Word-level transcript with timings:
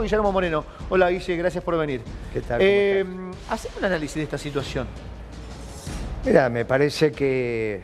Guillermo 0.00 0.32
Moreno. 0.32 0.64
Hola 0.90 1.10
Guille, 1.10 1.36
gracias 1.36 1.62
por 1.64 1.76
venir. 1.76 2.00
¿Qué 2.32 2.40
tal? 2.40 2.60
Eh, 2.62 3.04
hacemos 3.50 3.78
un 3.78 3.84
análisis 3.84 4.16
de 4.16 4.22
esta 4.24 4.38
situación. 4.38 4.86
Mira, 6.24 6.48
me 6.48 6.64
parece 6.64 7.12
que 7.12 7.82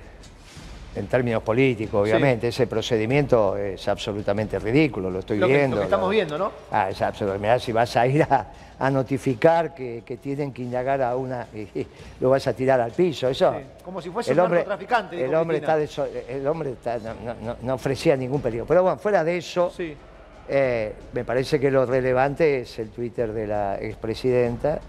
en 0.97 1.07
términos 1.07 1.43
políticos, 1.43 2.03
obviamente, 2.03 2.49
ese 2.49 2.67
procedimiento 2.67 3.57
es 3.57 3.87
absolutamente 3.87 4.59
ridículo, 4.59 5.11
lo 5.11 5.21
estoy 5.21 5.39
Lo 5.39 5.47
que- 5.47 5.55
viendo. 5.57 5.77
lo 5.77 5.83
que 5.83 5.87
estamos 5.87 6.11
viendo, 6.11 6.37
¿no? 6.39 6.51
Ah, 6.71 6.91
es 6.91 7.01
absolutamente. 7.01 7.47
Mirá, 7.47 7.59
si 7.61 7.71
vas 7.73 7.97
a 7.97 8.07
ir 8.07 8.23
a, 8.25 8.47
a 8.79 8.91
notificar 8.91 9.73
que, 9.75 10.03
que 10.05 10.17
tienen 10.17 10.53
que 10.53 10.63
indagar 10.63 11.01
a 11.03 11.15
una 11.17 11.47
y, 11.55 11.87
lo 12.19 12.31
vas 12.31 12.47
a 12.49 12.53
tirar 12.55 12.81
al 12.81 12.91
piso, 12.93 13.29
eso. 13.29 13.53
Sí, 13.57 13.65
como 13.85 14.01
si 14.03 14.11
fuese 14.11 14.33
un 14.33 14.39
narcotraficante, 14.39 15.17
dijo 15.17 15.29
El 15.29 15.35
hombre, 15.37 15.59
está 15.59 15.77
el 16.29 16.47
hombre 16.47 16.71
está- 16.73 16.99
no, 16.99 17.15
no- 17.25 17.35
no- 17.41 17.57
no 17.63 17.75
ofrecía 17.75 18.17
ningún 18.17 18.41
peligro. 18.41 18.67
Pero 18.67 18.83
bueno, 18.83 18.99
fuera 18.99 19.23
de 19.23 19.37
eso, 19.37 19.71
Sí. 19.77 19.95
Eh, 20.53 20.93
me 21.13 21.25
parece 21.25 21.61
que 21.61 21.71
lo 21.71 21.87
relevante 21.87 22.61
es 22.63 22.79
el 22.81 22.91
Twitter 22.91 23.33
de 23.33 23.47
la 23.47 23.79
expresidenta. 23.81 24.81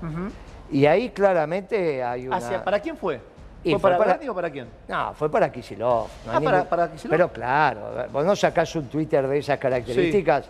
Y 0.71 0.85
ahí 0.88 1.09
claramente 1.09 2.02
hay 2.03 2.25
una... 2.27 2.38
Hacia- 2.38 2.63
¿Para 2.63 2.79
quién 2.79 2.97
fue? 2.97 3.19
¿Fue 3.63 3.71
fue 3.73 3.79
para, 3.79 3.97
para- 3.99 4.13
Bernie 4.13 4.29
o 4.29 4.33
para 4.33 4.49
quién? 4.49 4.66
No, 4.88 5.13
fue 5.13 5.29
para 5.29 5.52
no 6.25 6.31
hay 6.31 6.38
Ah, 6.38 6.41
para- 6.41 6.63
para 6.67 6.91
Kicillof. 6.91 7.11
Pero 7.11 7.31
claro, 7.31 8.07
vos 8.11 8.25
no 8.25 8.35
sacás 8.35 8.75
un 8.75 8.88
Twitter 8.88 9.27
de 9.27 9.38
esas 9.38 9.59
características, 9.59 10.45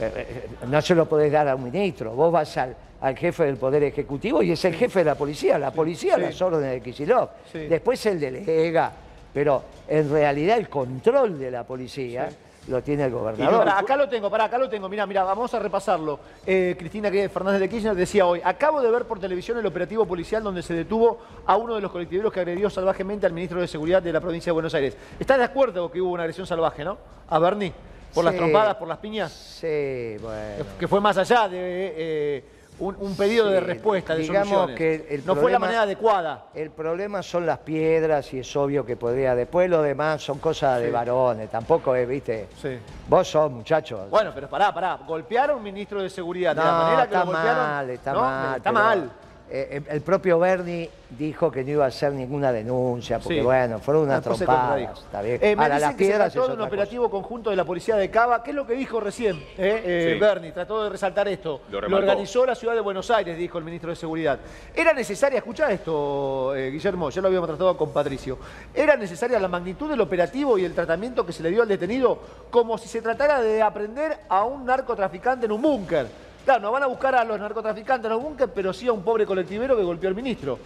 eh, 0.00 0.10
eh, 0.16 0.48
no 0.66 0.80
se 0.80 0.94
lo 0.94 1.06
podés 1.06 1.30
dar 1.30 1.48
a 1.48 1.54
un 1.54 1.64
ministro. 1.64 2.12
Vos 2.12 2.32
vas 2.32 2.56
al, 2.56 2.74
al 3.02 3.14
jefe 3.14 3.44
del 3.44 3.58
Poder 3.58 3.82
Ejecutivo 3.82 4.42
y 4.42 4.52
es 4.52 4.64
el 4.64 4.74
jefe 4.74 5.00
de 5.00 5.04
la 5.04 5.14
policía. 5.16 5.58
La 5.58 5.70
policía 5.70 6.14
sí. 6.14 6.20
las 6.22 6.40
órdenes 6.40 6.70
de 6.70 6.80
Kicillof. 6.80 7.28
Sí. 7.52 7.58
Después 7.66 8.06
él 8.06 8.18
delega, 8.20 8.90
pero 9.34 9.62
en 9.86 10.08
realidad 10.10 10.56
el 10.56 10.70
control 10.70 11.38
de 11.38 11.50
la 11.50 11.64
policía 11.64 12.30
lo 12.68 12.82
tiene 12.82 13.04
el 13.04 13.10
gobernador. 13.12 13.68
acá 13.68 13.96
lo 13.96 14.08
tengo, 14.08 14.28
pará, 14.30 14.44
acá 14.44 14.58
lo 14.58 14.68
tengo. 14.68 14.88
Mira, 14.88 15.06
mira, 15.06 15.22
vamos 15.24 15.52
a 15.54 15.58
repasarlo. 15.58 16.18
Eh, 16.46 16.74
Cristina 16.78 17.10
Fernández 17.30 17.60
de 17.60 17.68
Kirchner 17.68 17.94
decía 17.94 18.26
hoy, 18.26 18.40
acabo 18.44 18.80
de 18.80 18.90
ver 18.90 19.04
por 19.04 19.18
televisión 19.20 19.58
el 19.58 19.66
operativo 19.66 20.04
policial 20.06 20.42
donde 20.42 20.62
se 20.62 20.74
detuvo 20.74 21.18
a 21.46 21.56
uno 21.56 21.74
de 21.76 21.80
los 21.80 21.90
colectiveros 21.92 22.32
que 22.32 22.40
agredió 22.40 22.68
salvajemente 22.70 23.26
al 23.26 23.32
ministro 23.32 23.60
de 23.60 23.68
Seguridad 23.68 24.02
de 24.02 24.12
la 24.12 24.20
provincia 24.20 24.50
de 24.50 24.54
Buenos 24.54 24.74
Aires. 24.74 24.96
¿Estás 25.18 25.38
de 25.38 25.44
acuerdo 25.44 25.90
que 25.90 26.00
hubo 26.00 26.10
una 26.12 26.22
agresión 26.24 26.46
salvaje, 26.46 26.84
no? 26.84 26.98
A 27.28 27.38
Bernie, 27.38 27.72
por 28.14 28.24
las 28.24 28.34
trompadas, 28.34 28.76
por 28.76 28.88
las 28.88 28.98
piñas, 28.98 29.32
Sí, 29.32 30.16
bueno. 30.20 30.64
que 30.78 30.88
fue 30.88 31.00
más 31.00 31.16
allá 31.18 31.48
de 31.48 31.94
eh, 31.96 32.44
un, 32.78 32.96
un 32.98 33.16
pedido 33.16 33.48
de 33.48 33.60
respuesta, 33.60 34.14
de 34.14 34.22
digamos 34.22 34.48
soluciones. 34.48 34.76
que 34.76 35.14
el 35.14 35.26
no 35.26 35.34
fue 35.36 35.50
la 35.50 35.58
manera 35.58 35.82
adecuada. 35.82 36.46
El 36.54 36.70
problema 36.70 37.22
son 37.22 37.46
las 37.46 37.58
piedras 37.58 38.32
y 38.34 38.40
es 38.40 38.56
obvio 38.56 38.84
que 38.84 38.96
podría. 38.96 39.34
Después 39.34 39.68
lo 39.70 39.82
demás 39.82 40.22
son 40.22 40.38
cosas 40.38 40.80
de 40.80 40.90
varones. 40.90 41.50
Tampoco 41.50 41.94
es, 41.94 42.06
viste. 42.08 42.48
Sí. 42.60 42.78
Vos 43.08 43.28
sos 43.28 43.50
muchachos. 43.50 44.10
Bueno, 44.10 44.32
pero 44.34 44.48
pará, 44.48 44.72
pará. 44.74 44.98
Golpear 45.06 45.50
a 45.50 45.54
un 45.56 45.62
ministro 45.62 46.02
de 46.02 46.10
seguridad 46.10 46.54
no, 46.54 46.62
de 46.62 46.66
la 46.68 46.72
manera 46.78 47.02
que 47.02 47.14
está 47.14 47.18
lo 47.20 47.26
golpearon. 47.26 47.62
mal, 47.66 47.90
está 47.90 48.12
¿no? 48.12 48.20
mal. 48.20 48.56
Está 48.56 48.72
mal. 48.72 49.10
Eh, 49.48 49.82
el 49.88 50.00
propio 50.00 50.38
Bernie 50.38 50.90
dijo 51.10 51.50
que 51.52 51.62
no 51.62 51.70
iba 51.70 51.84
a 51.84 51.88
hacer 51.88 52.12
ninguna 52.12 52.50
denuncia, 52.50 53.18
porque 53.20 53.38
Sí. 53.38 53.44
bueno, 53.44 53.78
fueron 53.78 54.10
se 54.10 54.20
trompadas. 54.20 54.56
contradijo. 54.66 54.92
Está 54.94 55.22
bien. 55.22 55.38
Eh, 55.40 55.54
me 55.56 55.62
Ahora, 55.62 55.74
dicen 55.76 55.88
las 55.88 55.96
que 55.96 56.04
se 56.04 56.10
piedras 56.10 56.32
trató 56.32 56.48
de 56.48 56.54
un 56.54 56.60
operativo 56.62 57.10
conjunto 57.10 57.50
de 57.50 57.56
la 57.56 57.64
policía 57.64 57.96
de 57.96 58.10
Cava. 58.10 58.42
¿Qué 58.42 58.50
es 58.50 58.56
lo 58.56 58.66
que 58.66 58.74
dijo 58.74 58.98
recién 58.98 59.36
eh, 59.56 59.82
eh, 59.84 60.10
Sí. 60.14 60.18
Bernie? 60.20 60.50
Trató 60.52 60.82
de 60.82 60.90
resaltar 60.90 61.28
esto. 61.28 61.60
Lo 61.70 61.78
organizó 61.96 62.44
la 62.44 62.54
ciudad 62.56 62.74
de 62.74 62.80
Buenos 62.80 63.10
Aires, 63.10 63.38
dijo 63.38 63.58
el 63.58 63.64
ministro 63.64 63.90
de 63.90 63.96
Seguridad. 63.96 64.38
Era 64.74 64.92
necesaria, 64.92 65.38
escuchá 65.38 65.70
esto, 65.70 66.54
eh, 66.56 66.70
Guillermo, 66.70 67.10
ya 67.10 67.20
lo 67.22 67.28
habíamos 67.28 67.48
tratado 67.48 67.76
con 67.76 67.92
Patricio. 67.92 68.38
Era 68.74 68.96
necesaria 68.96 69.38
la 69.38 69.48
magnitud 69.48 69.88
del 69.88 70.00
operativo 70.00 70.58
y 70.58 70.64
el 70.64 70.74
tratamiento 70.74 71.24
que 71.24 71.32
se 71.32 71.42
le 71.44 71.50
dio 71.50 71.62
al 71.62 71.68
detenido 71.68 72.18
como 72.50 72.78
si 72.78 72.88
se 72.88 73.00
tratara 73.00 73.40
de 73.40 73.62
aprender 73.62 74.18
a 74.28 74.44
un 74.44 74.64
narcotraficante 74.64 75.46
en 75.46 75.52
un 75.52 75.62
búnker. 75.62 76.25
Claro, 76.46 76.60
no 76.60 76.70
van 76.70 76.84
a 76.84 76.86
buscar 76.86 77.12
a 77.16 77.24
los 77.24 77.40
narcotraficantes 77.40 78.08
en 78.08 78.16
un 78.16 78.22
búnker, 78.22 78.48
pero 78.54 78.72
sí 78.72 78.86
a 78.86 78.92
un 78.92 79.02
pobre 79.02 79.26
colectivero 79.26 79.76
que 79.76 79.82
golpeó 79.82 80.08
al 80.08 80.14
ministro. 80.14 80.60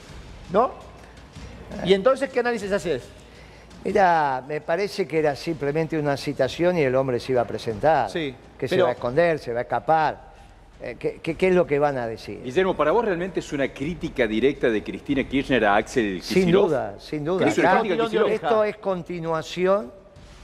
¿No? 0.52 0.72
¿Y 1.86 1.94
entonces 1.94 2.28
qué 2.28 2.40
análisis 2.40 2.70
haces? 2.70 3.02
Mira, 3.82 4.44
me 4.46 4.60
parece 4.60 5.08
que 5.08 5.18
era 5.20 5.34
simplemente 5.34 5.98
una 5.98 6.18
citación 6.18 6.76
y 6.76 6.82
el 6.82 6.94
hombre 6.94 7.18
se 7.18 7.32
iba 7.32 7.40
a 7.40 7.46
presentar. 7.46 8.10
Sí, 8.10 8.34
que 8.58 8.68
se 8.68 8.82
va 8.82 8.90
a 8.90 8.92
esconder, 8.92 9.38
se 9.38 9.54
va 9.54 9.60
a 9.60 9.62
escapar. 9.62 10.30
Eh, 10.82 10.96
¿qué, 10.98 11.18
qué, 11.22 11.34
qué 11.34 11.48
es 11.48 11.54
lo 11.54 11.66
que 11.66 11.78
van 11.78 11.96
a 11.96 12.06
decir? 12.06 12.42
Guillermo, 12.44 12.76
¿para 12.76 12.90
vos 12.90 13.02
realmente 13.06 13.40
es 13.40 13.50
una 13.54 13.68
crítica 13.72 14.26
directa 14.26 14.68
de 14.68 14.84
Cristina 14.84 15.24
Kirchner 15.26 15.64
a 15.64 15.76
Axel 15.76 16.20
Sin 16.20 16.36
Kicillof? 16.40 16.66
duda, 16.68 16.94
sin 16.98 17.24
duda. 17.24 17.38
¿Querés 17.38 17.56
una 17.56 17.70
Acá, 17.70 17.80
crítica 17.80 17.94
a 17.94 17.96
tirón 17.96 18.10
de 18.10 18.10
Kicillof? 18.18 18.26
oreja. 18.26 18.46
esto 18.48 18.64
es 18.64 18.76
continuación 18.76 19.92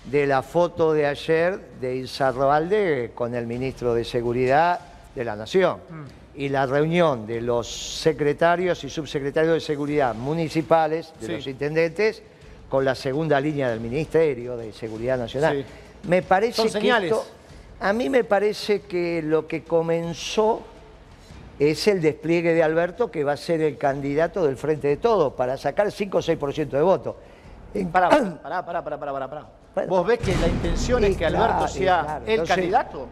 de 0.06 0.26
la 0.26 0.42
foto 0.42 0.94
de 0.94 1.06
ayer 1.06 1.58
de 1.78 1.96
Izarralde 1.96 3.10
con 3.14 3.34
el 3.34 3.46
ministro 3.46 3.92
de 3.92 4.04
Seguridad 4.04 4.80
de 5.16 5.24
la 5.24 5.34
Nación. 5.34 5.78
Mm. 5.88 6.38
Y 6.40 6.48
la 6.50 6.66
reunión 6.66 7.26
de 7.26 7.40
los 7.40 7.66
secretarios 7.66 8.84
y 8.84 8.90
subsecretarios 8.90 9.54
de 9.54 9.60
Seguridad 9.60 10.14
municipales, 10.14 11.12
de 11.18 11.26
Sí. 11.26 11.32
los 11.32 11.46
intendentes, 11.46 12.22
con 12.68 12.84
la 12.84 12.94
segunda 12.94 13.40
línea 13.40 13.70
del 13.70 13.80
Ministerio 13.80 14.56
de 14.56 14.72
Seguridad 14.72 15.16
Nacional. 15.18 15.64
Sí. 16.02 16.08
Me 16.08 16.20
parece 16.22 16.68
Son 16.68 16.80
que 16.80 16.88
esto- 16.90 17.24
a 17.80 17.92
mí 17.92 18.10
me 18.10 18.22
parece 18.24 18.82
que 18.82 19.22
lo 19.22 19.46
que 19.46 19.64
comenzó 19.64 20.60
es 21.58 21.88
el 21.88 22.02
despliegue 22.02 22.52
de 22.52 22.62
Alberto, 22.62 23.10
que 23.10 23.24
va 23.24 23.32
a 23.32 23.36
ser 23.38 23.62
el 23.62 23.78
candidato 23.78 24.44
del 24.44 24.56
Frente 24.58 24.88
de 24.88 24.96
Todos, 24.98 25.32
para 25.32 25.56
sacar 25.56 25.90
5 25.90 26.18
o 26.18 26.22
6% 26.22 26.76
de 26.76 26.82
votos. 26.82 27.14
En- 27.72 27.88
Pará, 27.92 28.10
pará, 28.10 28.62
pará, 28.64 28.84
pará, 28.84 28.98
pará, 29.12 29.30
pará. 29.30 29.86
¿Vos 29.88 30.06
ves 30.06 30.18
que 30.18 30.34
la 30.36 30.48
intención 30.48 31.02
es 31.04 31.16
que 31.16 31.24
Alberto 31.26 31.66
sea 31.68 32.20
el 32.26 32.44
candidato? 32.44 33.06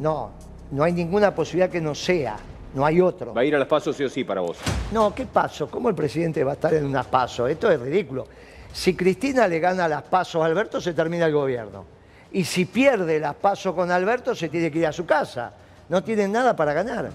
No, 0.00 0.30
no 0.72 0.82
hay 0.82 0.92
ninguna 0.92 1.34
posibilidad 1.34 1.70
que 1.70 1.80
no 1.80 1.94
sea, 1.94 2.36
no 2.74 2.84
hay 2.84 3.00
otro. 3.00 3.32
Va 3.34 3.42
a 3.42 3.44
ir 3.44 3.54
a 3.54 3.58
las 3.58 3.68
pasos 3.68 3.94
sí 3.94 4.02
o 4.04 4.08
sí 4.08 4.24
para 4.24 4.40
vos. 4.40 4.58
No, 4.90 5.14
¿qué 5.14 5.26
paso? 5.26 5.70
¿Cómo 5.70 5.88
el 5.88 5.94
presidente 5.94 6.42
va 6.42 6.52
a 6.52 6.54
estar 6.54 6.74
en 6.74 6.84
unas 6.86 7.06
pasos? 7.06 7.48
Esto 7.50 7.70
es 7.70 7.78
ridículo. 7.78 8.26
Si 8.72 8.96
Cristina 8.96 9.46
le 9.46 9.60
gana 9.60 9.86
las 9.86 10.02
pasos 10.02 10.42
a 10.42 10.46
Alberto, 10.46 10.80
se 10.80 10.94
termina 10.94 11.26
el 11.26 11.32
gobierno. 11.32 11.84
Y 12.32 12.44
si 12.44 12.64
pierde 12.64 13.20
las 13.20 13.34
pasos 13.34 13.74
con 13.74 13.90
Alberto, 13.90 14.34
se 14.34 14.48
tiene 14.48 14.70
que 14.70 14.78
ir 14.78 14.86
a 14.86 14.92
su 14.92 15.04
casa. 15.04 15.52
No 15.90 16.02
tienen 16.02 16.32
nada 16.32 16.56
para 16.56 16.72
ganar. 16.72 17.10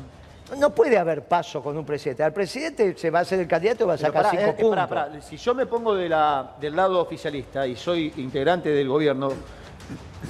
No 0.60 0.70
puede 0.70 0.98
haber 0.98 1.24
paso 1.24 1.64
con 1.64 1.76
un 1.76 1.84
presidente. 1.84 2.22
Al 2.24 2.32
presidente 2.32 2.96
se 2.96 3.10
va 3.10 3.20
a 3.20 3.22
hacer 3.24 3.40
el 3.40 3.48
candidato 3.48 3.84
y 3.86 3.88
va 3.88 3.96
a 3.96 3.98
sacar 3.98 4.22
pará, 4.24 4.30
cinco 4.30 4.44
eh, 4.44 4.50
eh, 4.50 4.54
puntos. 4.62 4.70
pará, 4.88 4.88
pará. 5.10 5.22
Si 5.22 5.36
yo 5.36 5.56
me 5.56 5.66
pongo 5.66 5.96
de 5.96 6.08
la- 6.08 6.56
del 6.62 6.76
lado 6.76 7.02
oficialista 7.02 7.66
y 7.66 7.76
soy 7.76 8.14
integrante 8.18 8.70
del 8.70 8.88
gobierno, 8.88 9.34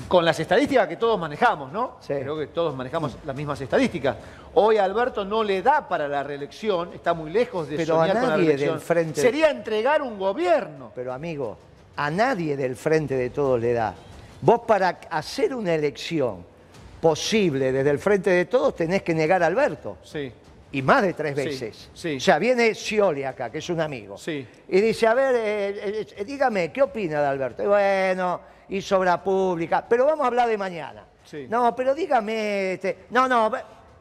con 0.08 0.24
las 0.24 0.40
estadísticas 0.40 0.88
que 0.88 0.98
todos 0.98 1.20
manejamos, 1.20 1.72
¿no? 1.72 1.98
Sí. 2.02 2.14
Creo 2.14 2.38
que 2.38 2.48
todos 2.48 2.76
manejamos 2.76 3.18
las 3.26 3.36
mismas 3.36 3.60
estadísticas. 3.62 4.16
Hoy 4.54 4.78
Alberto 4.78 5.24
no 5.26 5.44
le 5.44 5.62
da 5.62 5.88
para 5.88 6.08
la 6.08 6.24
reelección, 6.24 6.94
está 6.94 7.14
muy 7.14 7.30
lejos 7.32 7.68
de 7.70 7.78
Pero 7.78 8.02
a 8.02 8.08
soñar 8.08 8.14
con 8.22 8.30
la 8.30 8.30
nadie 8.38 8.46
reelección. 8.50 8.74
del 8.78 8.82
frente- 8.86 9.22
Sería 9.22 9.50
entregar 9.50 10.02
un 10.02 10.18
gobierno. 10.18 10.92
Pero 10.96 11.14
amigo, 11.14 11.58
a 11.96 12.10
nadie 12.10 12.56
del 12.58 12.76
frente 12.76 13.16
de 13.16 13.30
todos 13.30 13.60
le 13.60 13.74
da. 13.74 13.94
Vos 14.42 14.62
para 14.68 15.00
hacer 15.10 15.54
una 15.56 15.74
elección 15.74 16.46
posible 17.02 17.72
desde 17.72 17.90
el 17.90 18.00
frente 18.00 18.30
de 18.30 18.46
todos 18.46 18.76
tenés 18.76 19.04
que 19.04 19.14
negar 19.14 19.44
a 19.44 19.48
Alberto. 19.48 19.98
Sí. 20.04 20.32
Y 20.72 20.82
más 20.82 21.02
de 21.02 21.14
tres 21.14 21.36
Sí, 21.38 21.46
veces. 21.46 21.90
sí. 21.94 22.18
O 22.18 22.20
sea, 22.20 22.40
viene 22.40 22.74
Scioli 22.76 23.24
acá, 23.24 23.50
que 23.50 23.60
es 23.60 23.70
un 23.70 23.80
amigo. 23.80 24.18
Sí. 24.18 24.46
Y 24.68 24.82
dice, 24.82 25.08
a 25.08 25.14
ver, 25.14 25.36
eh, 25.36 25.70
eh, 26.02 26.08
eh, 26.18 26.26
dígame, 26.26 26.72
¿qué 26.74 26.82
opina 26.82 27.22
de 27.22 27.28
Alberto? 27.28 27.64
Y 27.64 27.68
bueno, 27.68 28.42
hizo 28.70 28.98
obra 28.98 29.24
pública, 29.24 29.86
pero 29.88 30.06
vamos 30.06 30.24
a 30.24 30.28
hablar 30.28 30.50
de 30.50 30.58
mañana. 30.58 31.06
Sí. 31.24 31.48
No, 31.50 31.76
pero 31.76 31.94
dígame, 31.94 32.74
este, 32.74 33.06
no, 33.10 33.28
no, 33.28 33.52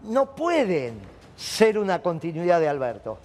no 0.02 0.34
pueden 0.34 1.00
ser 1.36 1.78
una 1.78 2.00
continuidad 2.00 2.60
de 2.60 2.68
Alberto. 2.68 3.18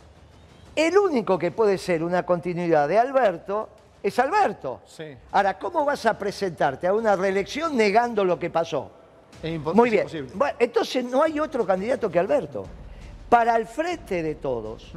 El 0.76 0.98
único 0.98 1.38
que 1.38 1.52
puede 1.52 1.78
ser 1.78 2.04
una 2.04 2.24
continuidad 2.24 2.88
de 2.88 2.98
Alberto 2.98 3.70
es 4.02 4.18
Alberto. 4.20 4.82
Sí. 4.86 5.16
Ahora, 5.32 5.58
¿cómo 5.60 5.86
vas 5.86 6.06
a 6.06 6.18
presentarte 6.18 6.88
a 6.88 6.94
una 6.94 7.16
reelección 7.16 7.76
negando 7.76 8.24
lo 8.24 8.40
que 8.40 8.50
pasó? 8.50 8.92
Es 9.44 9.60
Muy 9.60 9.90
bien. 9.90 10.08
Bueno, 10.36 10.56
entonces 10.60 11.04
no 11.04 11.24
hay 11.24 11.40
otro 11.40 11.66
candidato 11.66 12.10
que 12.10 12.20
Alberto. 12.20 12.66
Para 13.30 13.56
el 13.56 13.66
frente 13.66 14.22
de 14.22 14.36
todos. 14.36 14.92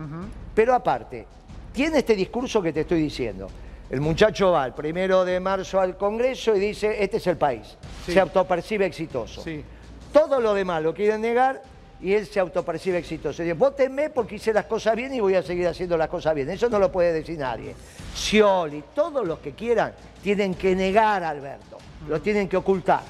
Pero 0.54 0.74
aparte, 0.74 1.26
tiene 1.72 1.98
este 1.98 2.14
discurso 2.14 2.60
que 2.60 2.72
te 2.72 2.80
estoy 2.80 3.00
diciendo. 3.00 3.48
El 3.90 4.00
muchacho 4.00 4.52
va 4.52 4.66
el 4.66 4.72
primero 4.72 5.24
de 5.24 5.38
marzo 5.40 5.80
al 5.80 5.96
Congreso 5.96 6.56
y 6.56 6.60
dice, 6.60 7.02
este 7.02 7.18
es 7.18 7.26
el 7.26 7.36
país. 7.36 7.76
Sí. 8.06 8.12
Se 8.12 8.20
autopercibe 8.20 8.86
exitoso. 8.86 9.42
Sí. 9.42 9.64
Todo 10.12 10.40
lo 10.40 10.54
demás 10.54 10.82
lo 10.82 10.94
quieren 10.94 11.20
negar 11.20 11.62
y 12.00 12.12
él 12.14 12.26
se 12.26 12.40
autopercibe 12.40 12.98
exitoso. 12.98 13.42
Dice, 13.42 13.54
votenme 13.54 14.10
porque 14.10 14.36
hice 14.36 14.52
las 14.52 14.66
cosas 14.66 14.96
bien 14.96 15.12
y 15.14 15.20
voy 15.20 15.34
a 15.34 15.42
seguir 15.42 15.66
haciendo 15.68 15.96
las 15.96 16.08
cosas 16.08 16.34
bien. 16.34 16.50
Eso 16.50 16.68
no 16.68 16.78
lo 16.78 16.90
puede 16.90 17.12
decir 17.12 17.38
nadie. 17.38 17.74
Scioli, 18.14 18.84
todos 18.94 19.26
los 19.26 19.38
que 19.38 19.52
quieran, 19.52 19.92
tienen 20.22 20.54
que 20.54 20.74
negar 20.74 21.22
a 21.22 21.30
Alberto. 21.30 21.78
Lo 22.08 22.20
tienen 22.20 22.48
que 22.48 22.56
ocultar. 22.56 23.02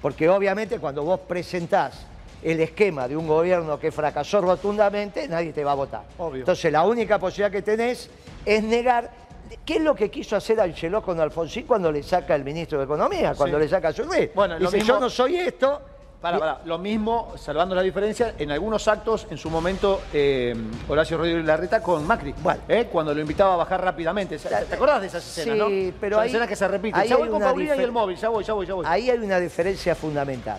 Porque 0.00 0.28
obviamente 0.28 0.78
cuando 0.78 1.02
vos 1.02 1.20
presentás 1.20 2.06
el 2.42 2.60
esquema 2.60 3.08
de 3.08 3.16
un 3.16 3.26
gobierno 3.26 3.78
que 3.78 3.90
fracasó 3.90 4.40
rotundamente, 4.40 5.26
nadie 5.28 5.52
te 5.52 5.64
va 5.64 5.72
a 5.72 5.74
votar. 5.74 6.02
Obvio. 6.18 6.40
Entonces 6.40 6.70
la 6.70 6.84
única 6.84 7.18
posibilidad 7.18 7.50
que 7.50 7.62
tenés 7.62 8.10
es 8.44 8.62
negar. 8.62 9.25
¿Qué 9.64 9.76
es 9.76 9.80
lo 9.82 9.94
que 9.94 10.10
quiso 10.10 10.36
hacer 10.36 10.60
Angeló 10.60 11.02
con 11.02 11.18
Alfonsín 11.20 11.66
cuando 11.66 11.90
le 11.92 12.02
saca 12.02 12.34
el 12.34 12.44
ministro 12.44 12.78
de 12.78 12.84
Economía, 12.84 13.34
cuando 13.34 13.58
Sí. 13.58 13.62
le 13.64 13.68
saca 13.68 13.88
a 13.88 13.92
Luis? 13.92 14.30
Bueno, 14.34 14.58
Dice, 14.58 14.76
mismo- 14.78 14.94
yo 14.94 15.00
no 15.00 15.10
soy 15.10 15.36
esto 15.36 15.80
Para, 16.20 16.38
para, 16.38 16.60
lo 16.64 16.78
mismo, 16.78 17.34
salvando 17.36 17.74
la 17.74 17.82
diferencia, 17.82 18.34
en 18.38 18.50
algunos 18.50 18.88
actos, 18.88 19.26
en 19.30 19.36
su 19.38 19.50
momento, 19.50 20.00
eh, 20.12 20.54
Horacio 20.88 21.18
Rodríguez 21.18 21.44
Larreta 21.44 21.80
con 21.82 22.06
Macri, 22.06 22.34
Bueno. 22.42 22.60
eh, 22.68 22.88
cuando 22.90 23.14
lo 23.14 23.20
invitaba 23.20 23.54
a 23.54 23.56
bajar 23.58 23.84
rápidamente. 23.84 24.38
¿Te 24.38 24.74
acordás 24.74 25.02
de 25.02 25.06
esas 25.08 25.24
escenas, 25.24 25.68
Sí, 25.68 25.86
no? 25.90 25.96
pero 26.00 26.18
ahí- 26.18 26.28
escenas 26.28 26.48
que 26.48 26.56
se 26.56 26.66
repiten. 26.66 27.00
ahí 27.00 27.08
Ya 27.08 27.16
voy 27.16 27.24
hay 27.26 27.30
con 27.30 27.42
Paulina 27.42 27.76
y 27.76 27.80
el 27.80 27.92
móvil, 27.92 28.16
ya 28.16 28.28
voy, 28.30 28.42
ya 28.44 28.54
voy, 28.54 28.66
ya 28.66 28.74
voy. 28.74 28.86
Ahí 28.88 29.10
hay 29.10 29.18
una 29.18 29.38
diferencia 29.38 29.94
fundamental. 29.94 30.58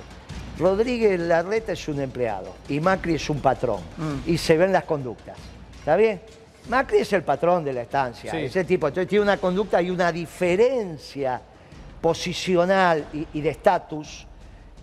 Rodríguez 0.59 1.19
Larreta 1.19 1.71
es 1.73 1.87
un 1.87 2.01
empleado 2.01 2.53
y 2.69 2.79
Macri 2.79 3.15
es 3.15 3.29
un 3.29 3.41
patrón. 3.41 3.81
Mm. 3.97 4.29
Y 4.29 4.37
se 4.37 4.57
ven 4.57 4.71
las 4.71 4.85
conductas. 4.85 5.37
¿Está 5.79 5.95
bien? 5.95 6.21
Macri 6.69 6.99
es 6.99 7.13
el 7.13 7.23
patrón 7.23 7.63
de 7.63 7.73
la 7.73 7.81
estancia. 7.83 8.31
Sí. 8.31 8.37
Ese 8.37 8.63
tipo. 8.63 8.87
Entonces 8.87 9.07
tiene 9.09 9.23
una 9.23 9.37
conducta 9.37 9.81
y 9.81 9.89
una 9.89 10.11
diferencia 10.11 11.41
posicional 12.01 13.05
y, 13.13 13.27
y 13.33 13.41
de 13.41 13.49
estatus 13.49 14.25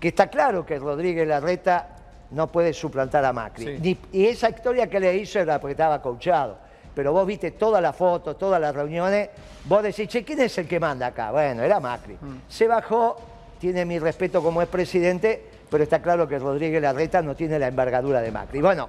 que 0.01 0.09
está 0.09 0.29
claro 0.29 0.67
que 0.67 0.79
Rodríguez 0.79 1.27
Larreta 1.27 1.89
no 2.31 2.49
puede 2.49 2.73
suplantar 2.73 3.25
a 3.25 3.33
Macri. 3.33 3.65
Sí. 3.65 3.79
Ni- 3.81 4.19
y 4.21 4.27
esa 4.27 4.51
historia 4.51 4.89
que 4.89 4.99
le 5.01 5.17
hizo 5.17 5.39
era 5.39 5.61
porque 5.61 5.73
estaba 5.73 6.01
coachado. 6.03 6.59
Pero 6.95 7.13
vos 7.13 7.27
viste 7.27 7.51
todas 7.53 7.83
las 7.83 7.95
fotos, 7.97 8.39
todas 8.39 8.61
las 8.61 8.75
reuniones, 8.75 9.31
vos 9.65 9.83
decís, 9.83 10.07
che, 10.09 10.23
¿quién 10.25 10.41
es 10.41 10.57
el 10.59 10.69
que 10.69 10.79
manda 10.79 11.07
acá? 11.09 11.33
Bueno, 11.33 11.63
era 11.63 11.81
Macri. 11.81 12.17
Se 12.49 12.69
bajó, 12.69 13.17
tiene 13.59 13.85
mi 13.85 13.99
respeto 13.99 14.43
como 14.43 14.63
es 14.63 14.69
presidente, 14.69 15.43
pero 15.71 15.83
está 15.83 16.01
claro 16.01 16.29
que 16.29 16.39
Rodríguez 16.39 16.81
Larreta 16.81 17.21
no 17.21 17.35
tiene 17.35 17.59
la 17.59 17.67
envergadura 17.69 18.21
de 18.21 18.31
Macri. 18.31 18.61
Bueno, 18.61 18.89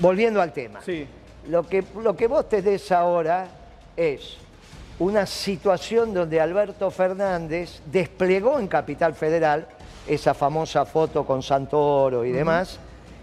volviendo 0.00 0.40
al 0.42 0.52
tema. 0.52 0.80
Sí. 0.84 1.06
Lo 1.48 1.66
que, 1.66 1.84
lo 2.02 2.16
que 2.16 2.26
vos 2.26 2.48
tenés 2.48 2.90
ahora 2.92 3.46
es 3.96 4.36
una 4.98 5.26
situación 5.26 6.12
donde 6.14 6.40
Alberto 6.40 6.90
Fernández 6.90 7.80
desplegó 7.86 8.58
en 8.58 8.66
Capital 8.66 9.14
Federal 9.14 9.66
esa 10.06 10.34
famosa 10.34 10.84
foto 10.86 11.24
con 11.26 11.42
Santoro 11.42 12.24
y 12.24 12.32
demás, 12.32 12.78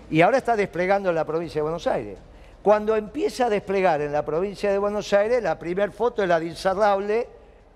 y 0.09 0.21
ahora 0.21 0.37
está 0.37 0.55
desplegando 0.55 1.09
en 1.09 1.15
la 1.15 1.25
provincia 1.25 1.59
de 1.59 1.63
Buenos 1.63 1.87
Aires. 1.87 2.17
Cuando 2.61 2.95
empieza 2.95 3.47
a 3.47 3.49
desplegar 3.49 4.01
en 4.01 4.11
la 4.13 4.23
provincia 4.23 4.71
de 4.71 4.77
Buenos 4.77 5.11
Aires, 5.13 5.41
la 5.43 5.57
primera 5.59 5.91
foto 5.91 6.21
es 6.23 6.29
la 6.29 6.39
de 6.39 6.45
Incerrable 6.47 7.27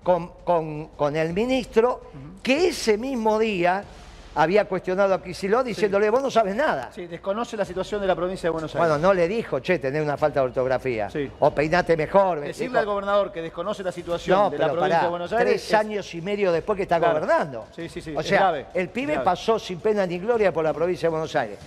con, 0.04 0.32
con- 0.46 0.88
con 0.90 1.16
el 1.16 1.34
ministro, 1.34 2.02
que 2.44 2.70
ese 2.70 2.98
mismo 2.98 3.40
día 3.40 3.84
había 4.40 4.66
cuestionado 4.66 5.16
a 5.16 5.22
Kicillof 5.24 5.64
diciéndole, 5.66 6.10
vos 6.12 6.22
no 6.22 6.30
sabes 6.30 6.56
nada. 6.56 6.92
Sí, 6.94 7.08
desconoce 7.08 7.58
la 7.58 7.66
situación 7.66 8.00
de 8.02 8.06
la 8.08 8.16
provincia 8.16 8.48
de 8.48 8.52
Buenos 8.52 8.74
Aires. 8.76 8.88
Bueno, 8.88 9.02
no 9.02 9.12
le 9.14 9.28
dijo, 9.28 9.60
che, 9.62 9.80
tenés 9.80 10.04
una 10.04 10.16
falta 10.16 10.42
de 10.42 10.46
ortografía. 10.46 11.10
Sí. 11.10 11.32
O 11.40 11.50
peinate 11.52 11.98
mejor. 11.98 12.40
Decirle 12.42 12.68
dijo- 12.68 12.80
al 12.80 12.86
gobernador 12.86 13.32
que 13.32 13.42
desconoce 13.42 13.82
la 13.82 13.92
situación 13.92 14.38
No, 14.38 14.50
de 14.52 14.60
la 14.60 14.66
provincia 14.68 14.90
pará, 14.90 15.04
de 15.04 15.10
Buenos 15.10 15.32
Aires. 15.34 15.46
tres 15.54 15.66
es- 15.68 15.74
años 15.74 16.14
y 16.14 16.22
medio 16.22 16.52
después 16.52 16.78
que 16.78 16.84
está 16.84 17.00
Claro. 17.00 17.16
gobernando. 17.16 17.66
Sí, 17.76 17.90
sí, 17.90 18.00
sí, 18.00 18.14
O 18.16 18.22
sea, 18.22 18.40
grave, 18.40 18.66
el 18.76 18.90
pibe 18.90 19.14
grave. 19.14 19.26
pasó 19.26 19.58
sin 19.58 19.80
pena 19.80 20.06
ni 20.06 20.20
gloria 20.20 20.54
por 20.54 20.64
la 20.64 20.74
provincia 20.74 21.08
de 21.08 21.12
Buenos 21.12 21.36
Aires. 21.36 21.58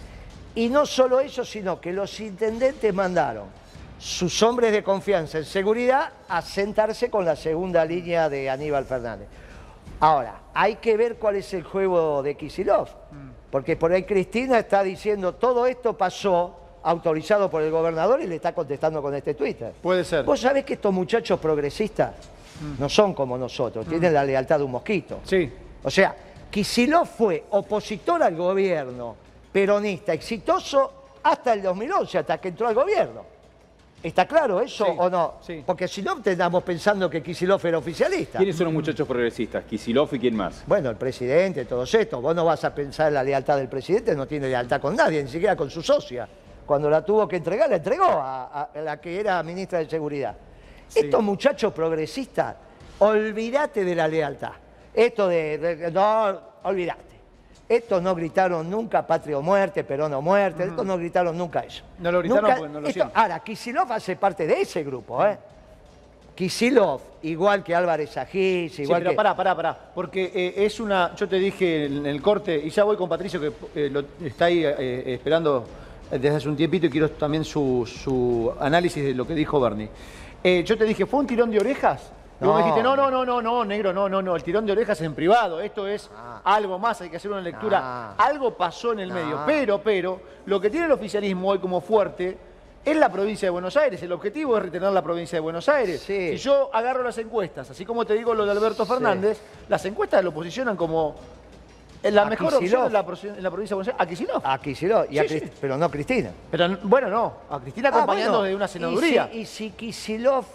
Y 0.55 0.69
no 0.69 0.87
solo 0.87 1.19
eso, 1.19 1.45
sino 1.45 1.81
que 1.81 1.93
los 1.93 2.21
intendentes 2.21 2.95
mandaron 2.95 3.47
sus 3.99 4.43
hombres 4.45 4.71
de 4.73 4.83
confianza 4.85 5.39
en 5.39 5.45
seguridad 5.45 6.09
a 6.29 6.41
sentarse 6.41 7.11
con 7.11 7.25
la 7.25 7.35
segunda 7.35 7.85
línea 7.85 8.29
de 8.29 8.49
Aníbal 8.49 8.85
Fernández. 8.85 9.27
Ahora, 10.01 10.41
hay 10.55 10.77
que 10.77 10.97
ver 10.97 11.17
cuál 11.17 11.37
es 11.37 11.53
el 11.55 11.63
juego 11.63 12.23
de 12.23 12.35
Kisilov. 12.35 12.89
Porque 13.51 13.77
por 13.77 13.93
ahí 13.93 14.05
Cristina 14.05 14.59
está 14.59 14.83
diciendo 14.83 15.35
todo 15.35 15.67
esto 15.67 15.97
pasó 15.97 16.57
autorizado 16.83 17.51
por 17.51 17.63
el 17.63 17.71
gobernador 17.71 18.23
y 18.23 18.27
le 18.27 18.37
está 18.37 18.55
contestando 18.55 19.03
con 19.03 19.15
este 19.15 19.35
Twitter. 19.35 19.73
Puede 19.83 20.05
ser. 20.05 20.25
Vos 20.25 20.41
sabés 20.41 20.65
que 20.65 20.75
estos 20.75 20.93
muchachos 20.93 21.39
progresistas 21.39 22.15
no 22.79 22.89
son 22.89 23.15
como 23.15 23.37
nosotros, 23.37 23.87
tienen 23.87 24.15
la 24.15 24.25
lealtad 24.25 24.59
de 24.59 24.65
un 24.65 24.71
mosquito. 24.71 25.21
Sí. 25.25 25.51
O 25.83 25.91
sea, 25.91 26.15
Kicillof 26.51 27.11
fue 27.17 27.45
opositor 27.51 28.23
al 28.23 28.37
gobierno 28.37 29.17
peronista 29.53 30.13
exitoso 30.13 30.93
hasta 31.23 31.53
el 31.53 31.63
2011, 31.63 32.19
hasta 32.19 32.39
que 32.39 32.49
entró 32.49 32.69
al 32.69 32.75
gobierno. 32.75 33.40
¿Está 34.03 34.27
claro 34.27 34.61
eso 34.63 34.87
Sí, 34.87 34.93
o 34.97 35.11
no? 35.11 35.35
sí. 35.43 35.63
Porque 35.67 35.87
si 35.87 36.01
no, 36.01 36.21
estamos 36.25 36.63
pensando 36.63 37.11
que 37.11 37.23
Kicillof 37.23 37.63
era 37.67 37.77
oficialista. 37.79 38.39
¿Quiénes 38.39 38.57
son 38.57 38.65
los 38.67 38.73
muchachos 38.75 39.07
progresistas? 39.07 39.65
Kisilov 39.65 40.09
y 40.15 40.19
quién 40.19 40.35
más. 40.37 40.63
Bueno, 40.67 40.89
el 40.89 40.97
presidente, 40.97 41.67
todos 41.67 41.93
estos. 41.95 42.23
Vos 42.23 42.35
no 42.35 42.45
vas 42.47 42.65
a 42.65 42.75
pensar 42.75 43.09
en 43.09 43.15
la 43.15 43.23
lealtad 43.23 43.59
del 43.59 43.69
presidente, 43.69 44.17
no 44.17 44.27
tiene 44.27 44.49
lealtad 44.49 44.81
con 44.81 44.97
nadie, 44.97 45.23
ni 45.23 45.29
siquiera 45.29 45.55
con 45.55 45.69
su 45.71 45.83
socia. 45.83 46.27
Cuando 46.65 46.89
la 46.89 47.05
tuvo 47.05 47.29
que 47.29 47.37
entregar, 47.37 47.69
la 47.69 47.77
entregó 47.77 48.05
a, 48.05 48.71
a 48.73 48.81
la 48.81 48.99
que 49.01 49.21
era 49.21 49.43
ministra 49.43 49.81
de 49.81 49.91
Seguridad. 49.91 50.35
Estos 50.95 51.23
muchachos 51.23 51.73
progresistas, 51.73 52.57
olvídate 53.01 53.85
de 53.85 53.95
la 53.95 54.09
lealtad. 54.09 54.53
Esto 54.95 55.29
de, 55.29 55.59
de- 55.59 55.91
no, 55.91 56.41
olvídate. 56.63 57.10
Estos 57.71 58.03
no 58.03 58.17
gritaron 58.17 58.69
nunca 58.69 59.07
patria 59.07 59.39
o 59.39 59.43
muerte, 59.43 59.85
Perón 59.85 60.13
o 60.15 60.21
muerte, 60.21 60.65
estos 60.65 60.85
no 60.85 60.99
gritaron 60.99 61.39
nunca 61.39 61.61
eso. 61.61 61.85
No 62.01 62.11
lo 62.11 62.19
gritaron 62.19 62.43
Nunca- 62.43 62.57
porque 62.59 62.73
no 62.73 62.81
lo 62.81 62.89
esto-. 62.89 63.11
Ahora, 63.15 63.39
Kisilov 63.39 63.93
hace 63.93 64.17
parte 64.17 64.45
de 64.45 64.61
ese 64.63 64.83
grupo, 64.83 65.25
¿eh? 65.25 65.39
Kisilov, 66.35 67.01
igual 67.23 67.63
que 67.63 67.75
Álvarez 67.75 68.17
Agís, 68.17 68.73
Sí, 68.75 68.83
igual 68.83 69.01
pero 69.03 69.11
que... 69.11 69.17
pará, 69.17 69.37
pará, 69.37 69.55
pará. 69.55 69.79
Porque 69.95 70.33
eh, 70.35 70.65
es 70.65 70.81
una. 70.81 71.15
Yo 71.15 71.29
te 71.29 71.37
dije 71.37 71.85
en 71.87 72.07
el 72.07 72.21
corte, 72.21 72.57
y 72.57 72.71
ya 72.71 72.83
voy 72.83 72.97
con 72.97 73.09
Patricio, 73.09 73.41
que 73.41 73.53
eh, 73.75 73.89
lo- 73.91 74.05
está 74.27 74.47
ahí 74.47 74.65
eh, 74.65 75.05
esperando 75.15 75.65
desde 76.11 76.31
hace 76.37 76.49
un 76.49 76.57
tiempito 76.57 76.87
y 76.87 76.91
quiero 76.91 77.11
también 77.11 77.45
su, 77.45 77.87
su 77.87 78.53
análisis 78.59 79.05
de 79.05 79.15
lo 79.15 79.25
que 79.27 79.35
dijo 79.35 79.61
Bernie. 79.61 79.89
Yo 80.65 80.77
te 80.77 80.85
dije, 80.85 81.05
¿fue 81.07 81.21
un 81.21 81.27
tirón 81.29 81.51
de 81.53 81.61
orejas? 81.61 82.11
Y 82.41 82.45
vos 82.45 82.55
me 82.55 82.61
No. 82.61 82.67
dijiste, 82.67 82.83
no, 82.83 82.97
no, 82.97 83.11
no, 83.11 83.25
no, 83.25 83.43
no, 83.43 83.65
negro, 83.65 83.93
no, 83.93 84.09
no, 84.09 84.23
no, 84.23 84.35
el 84.35 84.43
tirón 84.43 84.65
de 84.65 84.73
orejas 84.73 85.01
en 85.03 85.15
privado, 85.15 85.61
esto 85.61 85.87
es 85.87 86.11
algo 86.45 86.79
más, 86.79 87.01
hay 87.03 87.11
que 87.11 87.19
hacer 87.19 87.31
una 87.31 87.41
lectura. 87.43 87.81
Ah. 87.83 88.15
Algo 88.17 88.55
pasó 88.57 88.93
en 88.93 89.01
el 89.01 89.09
No. 89.11 89.15
medio, 89.15 89.41
pero, 89.45 89.81
pero, 89.83 90.21
lo 90.47 90.59
que 90.61 90.71
tiene 90.71 90.87
el 90.87 90.93
oficialismo 90.93 91.49
hoy 91.51 91.59
como 91.59 91.81
fuerte 91.83 92.39
es 92.83 92.97
la 92.97 93.11
provincia 93.11 93.45
de 93.47 93.51
Buenos 93.51 93.77
Aires. 93.77 94.03
El 94.03 94.13
objetivo 94.13 94.57
es 94.57 94.63
retener 94.63 94.91
la 94.91 95.03
provincia 95.03 95.37
de 95.37 95.41
Buenos 95.41 95.69
Aires. 95.69 96.01
Sí. 96.01 96.31
Si 96.31 96.37
yo 96.39 96.71
agarro 96.73 97.03
las 97.03 97.19
encuestas, 97.19 97.69
así 97.71 97.85
como 97.85 98.07
te 98.07 98.15
digo 98.15 98.33
lo 98.33 98.47
de 98.47 98.53
Alberto 98.53 98.87
Fernández, 98.87 99.39
las 99.69 99.85
encuestas 99.85 100.25
lo 100.25 100.33
posicionan 100.33 100.77
como 100.79 101.17
la 102.03 102.23
A 102.23 102.25
mejor 102.25 102.59
Kicillof. 102.59 102.87
opción 102.87 102.87
en 102.87 102.93
la, 102.95 103.37
en 103.37 103.43
la 103.43 103.51
provincia 103.51 103.75
de 103.75 103.83
Buenos 103.83 103.89
Aires. 103.89 104.01
A 104.01 104.07
Kicillof. 104.07 104.47
A 104.47 104.59
Kicillof, 104.59 105.13
y 105.13 105.19
a 105.19 105.23
Sí, 105.25 105.29
Cris- 105.29 105.43
sí. 105.43 105.51
pero 105.61 105.77
no 105.77 105.91
Cristina. 105.91 106.31
Pero 106.51 106.79
bueno, 106.85 107.11
no. 107.11 107.35
A 107.51 107.61
Cristina 107.61 107.91
Ah, 107.93 107.97
acompañando 107.99 108.39
bueno, 108.39 108.45
de 108.49 108.55
una 108.57 108.65
y 108.65 108.69
senaduría. 108.69 109.29
si- 109.31 109.39
Y 109.41 109.45
si, 109.45 109.71
Kicillof 109.73 110.47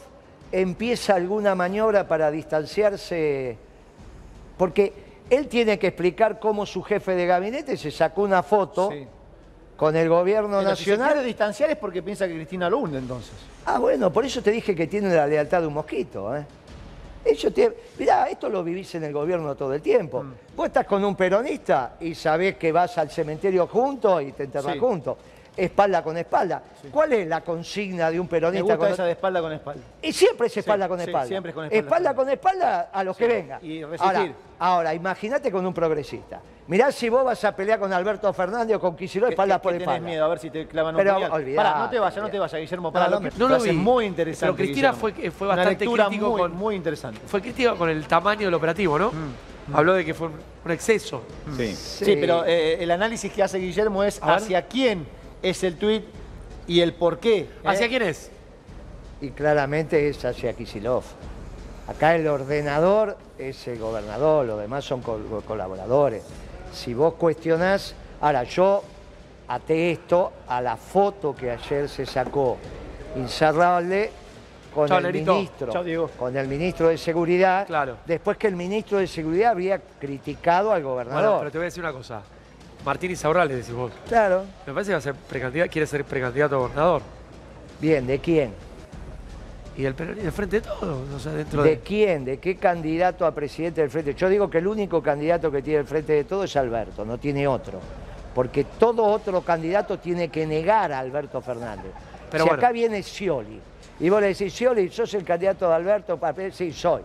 empieza 0.51 1.15
alguna 1.15 1.56
maniobra 1.56 2.07
para 2.07 2.31
distanciarse, 2.31 3.58
porque 4.58 4.93
él 5.29 5.48
tiene 5.48 5.77
que 5.79 5.88
explicar 5.88 6.39
cómo 6.39 6.65
su 6.65 6.81
jefe 6.84 7.15
de 7.15 7.25
gabinete 7.25 7.77
se 7.77 7.91
sacó 7.91 8.22
una 8.22 8.43
foto 8.43 8.89
Sí. 8.91 9.08
con 9.75 9.96
el 9.96 10.08
gobierno 10.08 10.60
Pero 10.60 10.75
si 10.75 10.84
se 10.86 10.91
nacional. 10.91 11.13
quiere 11.13 11.27
distanciar 11.27 11.70
es 11.72 11.77
porque 11.77 12.01
piensa 12.03 12.27
que 12.27 12.36
Cristina 12.36 12.70
lo 12.70 12.77
hunde 12.79 13.00
entonces. 13.00 13.34
Ah, 13.65 13.79
bueno, 13.79 14.12
por 14.13 14.24
eso 14.25 14.41
te 14.41 14.51
dije 14.51 14.75
que 14.75 14.88
tiene 14.88 15.13
la 15.13 15.25
lealtad 15.27 15.62
de 15.62 15.67
un 15.67 15.74
mosquito. 15.74 16.36
¿eh? 16.36 16.46
Ellos 17.25 17.51
te... 17.53 17.75
Mirá, 17.98 18.29
esto 18.29 18.48
lo 18.50 18.63
vivís 18.63 18.93
en 18.96 19.03
el 19.05 19.12
gobierno 19.12 19.55
todo 19.55 19.74
el 19.74 19.81
tiempo. 19.81 20.22
Mm. 20.24 20.34
Vos 20.55 20.67
estás 20.67 20.86
con 20.86 21.03
un 21.03 21.15
peronista 21.15 21.96
y 22.00 22.13
sabés 22.13 22.55
que 22.55 22.72
vas 22.72 22.98
al 23.00 23.10
cementerio 23.10 23.65
juntos 23.67 24.22
y 24.22 24.31
te 24.31 24.43
enterrás 24.43 24.74
Sí. 24.74 24.79
juntos. 24.79 25.17
Espalda 25.57 26.03
con 26.03 26.17
espalda. 26.17 26.62
¿Cuál 26.91 27.13
es 27.13 27.27
la 27.27 27.41
consigna 27.41 28.12
de 28.12 28.19
un 28.19 28.25
Me 28.25 28.29
peronista 28.29 28.63
gusta 28.63 28.77
con 28.77 28.88
esa 28.91 29.05
de 29.05 29.12
espalda 29.12 29.41
con 29.41 29.53
espalda. 29.53 29.81
Y 30.01 30.12
siempre 30.12 30.47
es 30.47 30.57
espalda 30.57 30.88
con 30.88 31.00
sí, 31.00 31.05
espalda. 31.05 31.27
siempre 31.27 31.50
es 31.51 31.55
con 31.55 31.65
espalda. 31.65 31.79
Espalda 31.85 32.13
con 32.15 32.29
espalda 32.29 32.89
a 32.91 33.03
los 33.03 33.15
que 33.17 33.27
vengan. 33.27 33.59
y 33.65 33.83
resistir. 33.83 34.17
Ahora, 34.17 34.33
ahora, 34.59 34.93
imagínate 34.93 35.51
con 35.51 35.65
un 35.65 35.74
progresista. 35.74 36.41
Mirá 36.67 36.91
si 36.91 37.09
vos 37.09 37.24
vas 37.24 37.43
a 37.43 37.55
pelear 37.55 37.79
con 37.79 37.93
Alberto 37.93 38.31
Fernández 38.33 38.75
o 38.77 38.79
con 38.79 38.95
Kicillof 38.95 39.29
espalda 39.29 39.57
¿Qué- 39.59 39.63
por 39.63 39.74
espalda. 39.75 40.00
miedo? 40.00 40.25
A 40.25 40.27
ver 40.29 40.39
si 40.39 40.50
te 40.50 40.67
clavan 40.67 40.95
un 40.95 41.00
Pero 41.00 41.15
olvidate, 41.15 41.55
Pará, 41.55 41.79
no 41.79 41.89
te 41.91 42.00
vayas, 42.00 42.24
no 42.24 42.29
te 42.29 42.39
vayas, 42.39 42.59
Guillermo. 42.59 42.91
Pará, 42.91 43.05
No, 43.05 43.12
no 43.12 43.19
me- 43.21 43.29
No 43.38 43.47
lo 43.47 43.59
vi. 43.59 43.71
muy 43.71 44.05
interesante. 44.05 44.45
Pero 44.47 44.55
Cristina 44.55 44.93
fue- 44.93 45.13
fue 45.31 45.47
bastante 45.47 45.85
crítico 45.85 46.29
muy, 46.31 46.39
con- 46.41 46.51
muy 46.55 46.75
interesante. 46.75 47.21
Fue 47.27 47.39
crítica 47.41 47.75
con 47.75 47.88
el 47.89 48.07
tamaño 48.07 48.45
del 48.47 48.53
operativo, 48.55 48.97
¿no? 48.97 49.12
Habló 49.74 49.93
de 49.93 50.03
que 50.05 50.13
fue 50.13 50.27
un, 50.27 50.71
exceso. 50.71 51.24
Sí. 51.55 51.75
Sí, 51.75 52.17
pero 52.19 52.43
eh, 52.45 52.77
el 52.83 52.89
análisis 52.91 53.31
que 53.31 53.43
hace 53.43 53.59
Guillermo 53.59 54.03
es 54.03 54.19
hacia 54.21 54.63
quién 54.63 55.05
es 55.50 55.64
el 55.64 55.75
tuit 55.78 56.04
y 56.68 56.82
el 56.82 56.94
por 56.94 57.20
qué. 57.20 57.38
¿eh? 57.42 57.50
¿Hacia 57.64 57.88
quién 57.88 58.02
es? 58.02 58.32
Y 59.22 59.30
claramente 59.30 60.10
es 60.10 60.24
hacia 60.25 60.54
Kisilov. 60.54 61.04
Acá 61.88 62.16
el 62.16 62.28
ordenador 62.28 63.16
es 63.38 63.68
el 63.68 63.78
gobernador, 63.78 64.46
los 64.48 64.60
demás 64.60 64.84
son 64.84 65.02
col- 65.02 65.44
colaboradores. 65.48 66.24
Si 66.74 66.96
vos 66.96 67.14
cuestionás, 67.14 67.94
ahora 68.22 68.44
yo 68.44 68.84
até 69.48 69.92
esto 69.92 70.32
a 70.48 70.62
la 70.62 70.78
foto 70.78 71.36
que 71.36 71.52
ayer 71.52 71.88
se 71.88 72.06
sacó 72.08 72.58
Incerrable 73.16 74.10
con 74.74 74.92
el 75.06 75.14
ministro, 75.14 75.72
con 76.18 76.36
el 76.36 76.48
ministro 76.50 76.90
de 76.90 76.98
Seguridad, 76.98 77.66
Claro. 77.66 77.96
después 78.06 78.36
que 78.38 78.48
el 78.48 78.58
ministro 78.58 78.98
de 78.98 79.08
Seguridad 79.08 79.52
había 79.52 79.80
criticado 79.80 80.74
al 80.74 80.82
Bueno, 80.84 80.90
gobernador. 80.96 81.40
pero 81.40 81.52
te 81.52 81.58
voy 81.60 81.64
a 81.64 81.66
decir 81.66 81.82
una 81.82 81.94
cosa. 81.94 82.22
Martín 82.86 83.12
Isaurralde, 83.12 83.56
decís 83.56 83.74
vos. 83.74 83.92
Claro. 84.08 84.44
Me 84.68 84.74
parece 84.74 84.89
que 84.89 84.94
va 84.94 85.00
a 85.00 85.01
ser 85.01 85.15
precandidato, 85.15 85.72
quiere 85.72 85.88
ser 85.88 86.06
precandidato 86.06 86.56
a 86.56 86.60
gobernador. 86.60 87.01
Bien, 87.82 88.06
¿de 88.08 88.20
quién? 88.20 88.54
y 89.77 89.84
el, 89.84 89.94
Perón- 89.94 90.15
y 90.24 90.25
el 90.25 90.32
Frente 90.32 90.62
de 90.62 90.68
Todos, 90.68 91.10
o 91.13 91.20
sea, 91.20 91.34
dentro 91.34 91.62
¿De 91.62 91.72
de... 91.72 91.80
quién? 91.80 92.24
¿De 92.24 92.38
qué 92.38 92.56
candidato 92.56 93.25
a 93.25 93.32
presidente 93.34 93.82
del 93.82 93.89
Frente? 93.89 94.13
Yo 94.13 94.30
digo 94.30 94.50
que 94.50 94.60
el 94.60 94.68
único 94.68 95.04
candidato 95.04 95.51
que 95.51 95.62
tiene 95.62 95.82
el 95.82 95.86
Frente 95.86 96.13
de 96.13 96.24
Todo 96.24 96.46
es 96.46 96.56
Alberto, 96.56 97.04
no 97.04 97.18
tiene 97.18 97.46
otro. 97.46 97.82
Porque 98.34 98.63
todo 98.63 99.04
otro 99.04 99.42
candidato 99.42 100.00
tiene 100.00 100.30
que 100.30 100.46
negar 100.48 100.94
a 100.94 101.00
Alberto 101.00 101.42
Fernández. 101.42 101.92
Pero 102.32 102.46
si 102.46 102.50
bueno. 102.51 102.63
acá 102.63 102.72
viene 102.72 103.04
Scioli 103.04 103.60
y 104.00 104.10
vos 104.10 104.22
le 104.22 104.27
decís, 104.27 104.54
Scioli, 104.54 104.89
¿sos 104.89 105.13
el 105.13 105.25
candidato 105.25 105.68
de 105.68 105.75
Alberto? 105.75 106.18
para- 106.18 106.51
Sí, 106.51 106.72
soy. 106.72 107.01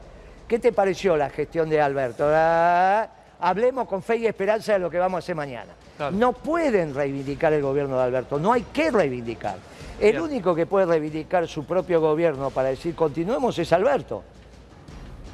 ¿Qué 0.47 0.61
te 0.61 0.73
pareció 0.73 1.17
la 1.17 1.29
gestión 1.29 1.69
de 1.69 1.81
Alberto? 1.81 2.25
Ah, 2.29 3.09
hablemos 3.41 3.87
con 3.89 4.03
fe 4.03 4.17
y 4.17 4.27
esperanza 4.27 4.75
de 4.75 4.79
lo 4.79 4.91
que 4.91 4.99
vamos 4.99 5.17
a 5.17 5.21
hacer 5.21 5.35
mañana. 5.35 5.73
Claro. 5.97 6.17
No 6.17 6.33
pueden 6.33 6.95
reivindicar 6.95 7.53
el 7.53 7.63
gobierno 7.63 7.97
de 7.97 8.05
Alberto, 8.05 8.39
no 8.39 8.53
hay 8.53 8.63
que 8.73 8.91
reivindicar. 8.91 9.57
El 9.99 10.13
Bien. 10.13 10.23
único 10.23 10.55
que 10.55 10.65
puede 10.67 10.87
reivindicar 10.87 11.47
su 11.47 11.65
propio 11.65 12.01
gobierno 12.01 12.51
para 12.51 12.71
decir 12.71 12.95
continuemos 12.95 13.59
es 13.59 13.73
Alberto. 13.73 14.23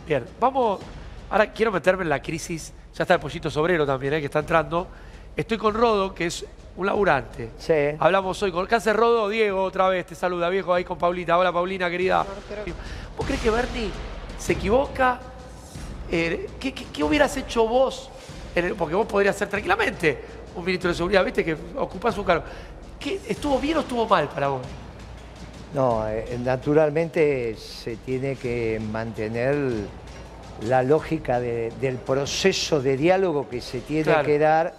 Bien, 0.06 0.24
vamos. 0.40 0.80
Ahora 1.30 1.52
quiero 1.52 1.70
meterme 1.70 2.02
en 2.02 2.08
la 2.08 2.20
crisis. 2.20 2.72
Ya 2.94 3.02
está 3.02 3.14
el 3.14 3.20
pollito 3.20 3.50
sobrero 3.50 3.86
también, 3.86 4.14
¿eh? 4.14 4.20
que 4.20 4.26
está 4.26 4.40
entrando. 4.40 4.88
Estoy 5.36 5.58
con 5.58 5.74
Rodo, 5.74 6.14
que 6.14 6.26
es 6.26 6.44
un 6.76 6.86
laburante. 6.86 7.50
Sí. 7.58 7.74
Hablamos 7.98 8.42
hoy 8.42 8.50
con. 8.50 8.66
¿Qué 8.66 8.74
hace 8.74 8.92
Rodo? 8.92 9.28
Diego, 9.28 9.62
otra 9.62 9.88
vez, 9.88 10.06
te 10.06 10.14
saluda, 10.14 10.48
viejo, 10.48 10.72
ahí 10.74 10.82
con 10.82 10.98
Paulita. 10.98 11.38
Hola, 11.38 11.52
Paulina, 11.52 11.88
querida. 11.90 12.24
¿Vos 13.16 13.26
crees 13.26 13.40
que 13.40 13.50
Bernie 13.50 13.90
se 14.38 14.54
equivoca? 14.54 15.20
Eh, 16.10 16.48
¿qué, 16.60 16.72
qué- 16.72 16.86
qué 16.92 17.04
hubieras 17.04 17.36
hecho 17.36 17.66
vos? 17.66 18.10
porque 18.78 18.94
vos 18.94 19.06
podrías 19.06 19.36
ser 19.36 19.48
tranquilamente 19.50 20.18
un 20.56 20.64
ministro 20.64 20.88
de 20.88 20.96
seguridad, 20.96 21.22
viste, 21.22 21.44
que 21.44 21.54
ocupás 21.76 22.16
un 22.16 22.24
cargo. 22.24 22.44
¿Qué, 22.98 23.20
¿Estuvo 23.28 23.58
bien 23.58 23.76
o 23.76 23.80
estuvo 23.80 24.06
mal 24.06 24.28
para 24.28 24.48
vos? 24.48 24.62
No, 25.74 26.08
eh, 26.08 26.38
naturalmente 26.42 27.54
se 27.56 27.96
tiene 27.96 28.36
que 28.36 28.80
mantener 28.90 29.56
la 30.62 30.82
lógica 30.82 31.38
de- 31.38 31.70
del 31.82 31.96
proceso 31.96 32.80
de 32.80 32.96
diálogo 32.96 33.46
que 33.46 33.60
se 33.60 33.80
tiene 33.80 34.04
Claro. 34.04 34.24
que 34.24 34.38
dar 34.38 34.74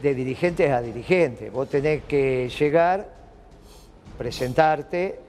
de 0.00 0.14
dirigentes 0.14 0.70
a 0.70 0.80
dirigentes. 0.80 1.52
Vos 1.52 1.68
tenés 1.68 2.02
que 2.04 2.48
llegar, 2.48 3.06
presentarte, 4.16 5.20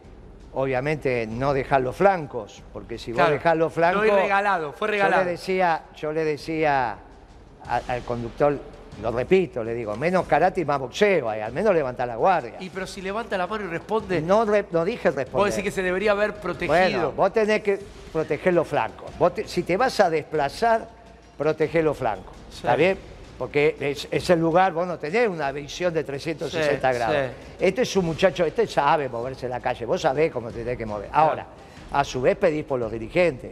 obviamente 0.54 1.28
no 1.28 1.54
dejar 1.54 1.82
los 1.82 1.96
flancos, 1.96 2.64
porque 2.74 2.98
si 2.98 3.12
Claro, 3.12 3.30
vos 3.32 3.40
dejás 3.40 3.58
los 3.58 3.74
flancos... 3.74 4.06
ir 4.08 4.14
regalado, 4.14 4.74
fue 4.74 4.88
regalado. 4.90 5.22
Yo 5.22 5.26
le 5.26 5.32
decía, 5.32 5.82
yo 5.96 6.12
le 6.14 6.24
decía 6.26 6.98
a- 7.68 7.82
al 7.88 8.02
conductor, 8.04 8.58
lo 9.02 9.12
repito, 9.12 9.64
le 9.64 9.74
digo, 9.76 9.96
menos 9.96 10.26
karate 10.26 10.62
y 10.62 10.66
más 10.66 10.80
boxeo, 10.80 11.30
ahí, 11.30 11.42
al 11.42 11.54
menos 11.54 11.74
levantar 11.76 12.08
la 12.08 12.16
guardia. 12.16 12.56
Y 12.60 12.70
pero 12.70 12.88
si 12.88 13.02
levanta 13.02 13.38
la 13.38 13.46
mano 13.46 13.66
y 13.66 13.68
responde, 13.68 14.22
No, 14.22 14.46
re- 14.46 14.66
no 14.72 14.84
dije 14.86 15.10
responder. 15.12 15.32
vos 15.34 15.46
decís 15.50 15.64
que 15.64 15.72
se 15.72 15.84
debería 15.84 16.12
haber 16.14 16.34
protegido. 16.36 16.74
Bueno, 16.76 17.12
vos 17.12 17.32
tenés 17.34 17.62
que 17.62 17.80
proteger 18.12 18.54
los 18.54 18.68
flancos. 18.68 19.12
Vos 19.20 19.36
te- 19.36 19.48
si 19.48 19.62
te 19.64 19.78
vas 19.78 20.00
a 20.00 20.10
desplazar, 20.10 20.88
proteger 21.38 21.84
los 21.84 21.96
flancos. 21.98 22.34
Sí. 22.50 22.58
¿Está 22.58 22.76
bien? 22.76 22.98
Porque 23.38 23.76
es, 23.80 24.08
es 24.10 24.30
el 24.32 24.40
lugar, 24.40 24.74
vos 24.74 24.88
no 24.88 24.98
tenés 24.98 25.28
una 25.30 25.52
visión 25.52 25.94
de 25.94 26.04
360 26.04 26.92
Sí, 26.92 26.98
grados. 26.98 27.16
sí. 27.16 27.56
Este 27.66 27.82
es 27.84 27.96
un 27.96 28.06
muchacho, 28.06 28.44
este 28.46 28.66
sabe 28.66 29.08
moverse 29.10 29.46
en 29.46 29.52
la 29.52 29.60
calle, 29.60 29.86
vos 29.86 30.02
sabés 30.02 30.32
cómo 30.32 30.50
te 30.50 30.60
tenés 30.60 30.78
que 30.78 30.86
mover. 30.86 31.10
Ahora, 31.14 31.46
a 31.92 32.04
su 32.04 32.20
vez 32.22 32.36
pedís 32.36 32.64
por 32.66 32.80
los 32.80 32.92
dirigentes. 32.92 33.52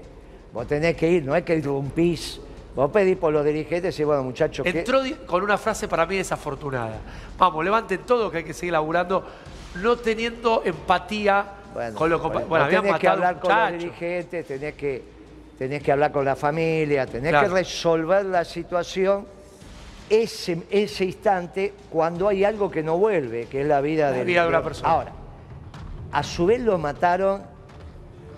Vos 0.51 0.65
tenés 0.67 0.95
que 0.95 1.07
ir, 1.09 1.23
no 1.23 1.35
es 1.35 1.43
que 1.43 1.55
irrumpís. 1.55 2.39
Vos 2.75 2.89
pedís 2.91 3.15
por 3.17 3.31
los 3.31 3.45
dirigentes 3.45 3.97
y 3.99 4.03
bueno, 4.03 4.23
muchachos, 4.23 4.63
¿qué- 4.63 4.79
Entró 4.79 4.99
con 5.27 5.43
una 5.43 5.57
frase 5.57 5.87
para 5.87 6.05
mí 6.05 6.17
desafortunada. 6.17 6.97
Vamos, 7.37 7.63
levanten 7.63 7.99
todo 7.99 8.29
que 8.31 8.37
hay 8.39 8.43
que 8.43 8.53
seguir 8.53 8.73
laburando, 8.73 9.23
no 9.81 9.95
teniendo 9.97 10.61
empatía 10.65 11.45
Bueno, 11.73 11.97
con 11.97 12.09
los 12.09 12.19
compa- 12.21 12.39
vos 12.41 12.47
Bueno, 12.49 12.67
tenés 12.69 12.95
que 12.99 13.07
hablar 13.07 13.39
con 13.39 13.55
los 13.55 13.71
dirigentes, 13.73 14.47
tenés 14.47 14.73
que, 14.73 15.03
tenés 15.57 15.83
que 15.83 15.91
hablar 15.91 16.11
con 16.11 16.25
la 16.25 16.35
familia, 16.35 17.05
tenés 17.05 17.29
Claro. 17.29 17.47
que 17.49 17.53
resolver 17.53 18.25
la 18.25 18.43
situación 18.43 19.25
ese, 20.09 20.63
ese 20.69 21.05
instante 21.05 21.73
cuando 21.89 22.27
hay 22.27 22.43
algo 22.43 22.69
que 22.69 22.83
no 22.83 22.97
vuelve, 22.97 23.45
que 23.45 23.61
es 23.61 23.67
la 23.67 23.81
vida, 23.81 24.11
La 24.11 24.17
del- 24.17 24.27
vida 24.27 24.43
de 24.43 24.49
una 24.49 24.63
persona. 24.63 24.89
Ahora, 24.89 25.11
a 26.11 26.23
su 26.23 26.45
vez 26.45 26.61
lo 26.61 26.77
mataron 26.77 27.41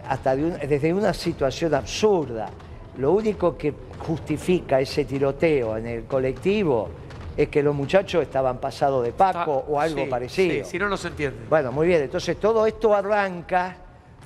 hasta 0.08 0.36
de 0.36 0.44
un- 0.46 0.58
desde 0.60 0.94
una 0.94 1.14
situación 1.14 1.74
absurda. 1.74 2.50
Lo 2.98 3.12
único 3.12 3.58
que 3.58 3.74
justifica 4.00 4.80
ese 4.80 5.06
tiroteo 5.06 5.78
en 5.78 5.86
el 5.88 6.04
colectivo 6.06 6.90
es 7.36 7.50
que 7.50 7.62
los 7.62 7.76
muchachos 7.76 8.24
estaban 8.24 8.58
pasados 8.60 9.04
de 9.04 9.12
Paco 9.12 9.64
Ah, 9.68 9.72
o 9.72 9.80
algo 9.80 10.04
sí, 10.06 10.10
parecido. 10.10 10.66
Sí, 10.66 10.72
si 10.72 10.80
no, 10.80 10.90
no 10.90 10.98
se 10.98 11.10
entiende. 11.10 11.38
Bueno, 11.50 11.72
muy 11.72 11.86
bien. 11.88 12.02
Entonces 12.02 12.38
todo 12.40 12.66
esto 12.66 12.96
arranca 12.96 13.76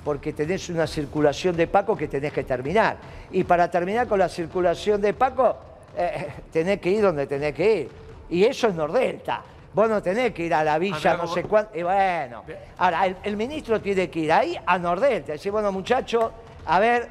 porque 0.04 0.32
tenés 0.32 0.68
una 0.70 0.86
circulación 0.86 1.54
de 1.56 1.66
Paco 1.66 1.96
que 1.96 2.08
tenés 2.08 2.32
que 2.32 2.44
terminar. 2.44 2.96
Y 3.32 3.44
para 3.44 3.70
terminar 3.70 4.06
con 4.08 4.18
la 4.18 4.28
circulación 4.28 5.00
de 5.02 5.12
Paco, 5.12 5.56
eh, 5.96 6.32
tenés 6.52 6.80
que 6.80 6.90
ir 6.90 7.02
donde 7.02 7.26
tenés 7.26 7.54
que 7.54 7.76
ir. 7.76 7.90
Y 8.30 8.44
eso 8.44 8.68
es 8.68 8.74
Nordelta. 8.74 9.42
Vos 9.74 9.88
no 9.88 10.02
tenés 10.02 10.32
que 10.32 10.44
ir 10.44 10.54
a 10.54 10.62
la 10.62 10.78
villa, 10.78 10.96
mirá 10.98 11.16
no 11.16 11.26
sé 11.26 11.44
cuánto. 11.44 11.78
Y 11.78 11.82
bueno, 11.82 12.44
ahora 12.78 13.06
el, 13.06 13.16
el 13.22 13.36
ministro 13.36 13.80
tiene 13.80 14.10
que 14.10 14.20
ir 14.20 14.32
ahí 14.32 14.58
a 14.64 14.78
Nordelta. 14.78 15.32
Decir, 15.32 15.50
bueno, 15.50 15.72
muchachos, 15.72 16.30
a 16.66 16.78
ver, 16.78 17.08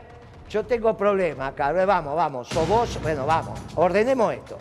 yo 0.49 0.65
tengo 0.65 0.95
problemas 0.95 1.53
acá. 1.53 1.71
Vamos, 1.71 2.15
vamos. 2.15 2.47
Sos 2.47 2.67
vos, 2.67 2.99
bueno, 3.01 3.25
vamos. 3.25 3.59
Ordenemos 3.75 4.33
esto. 4.33 4.57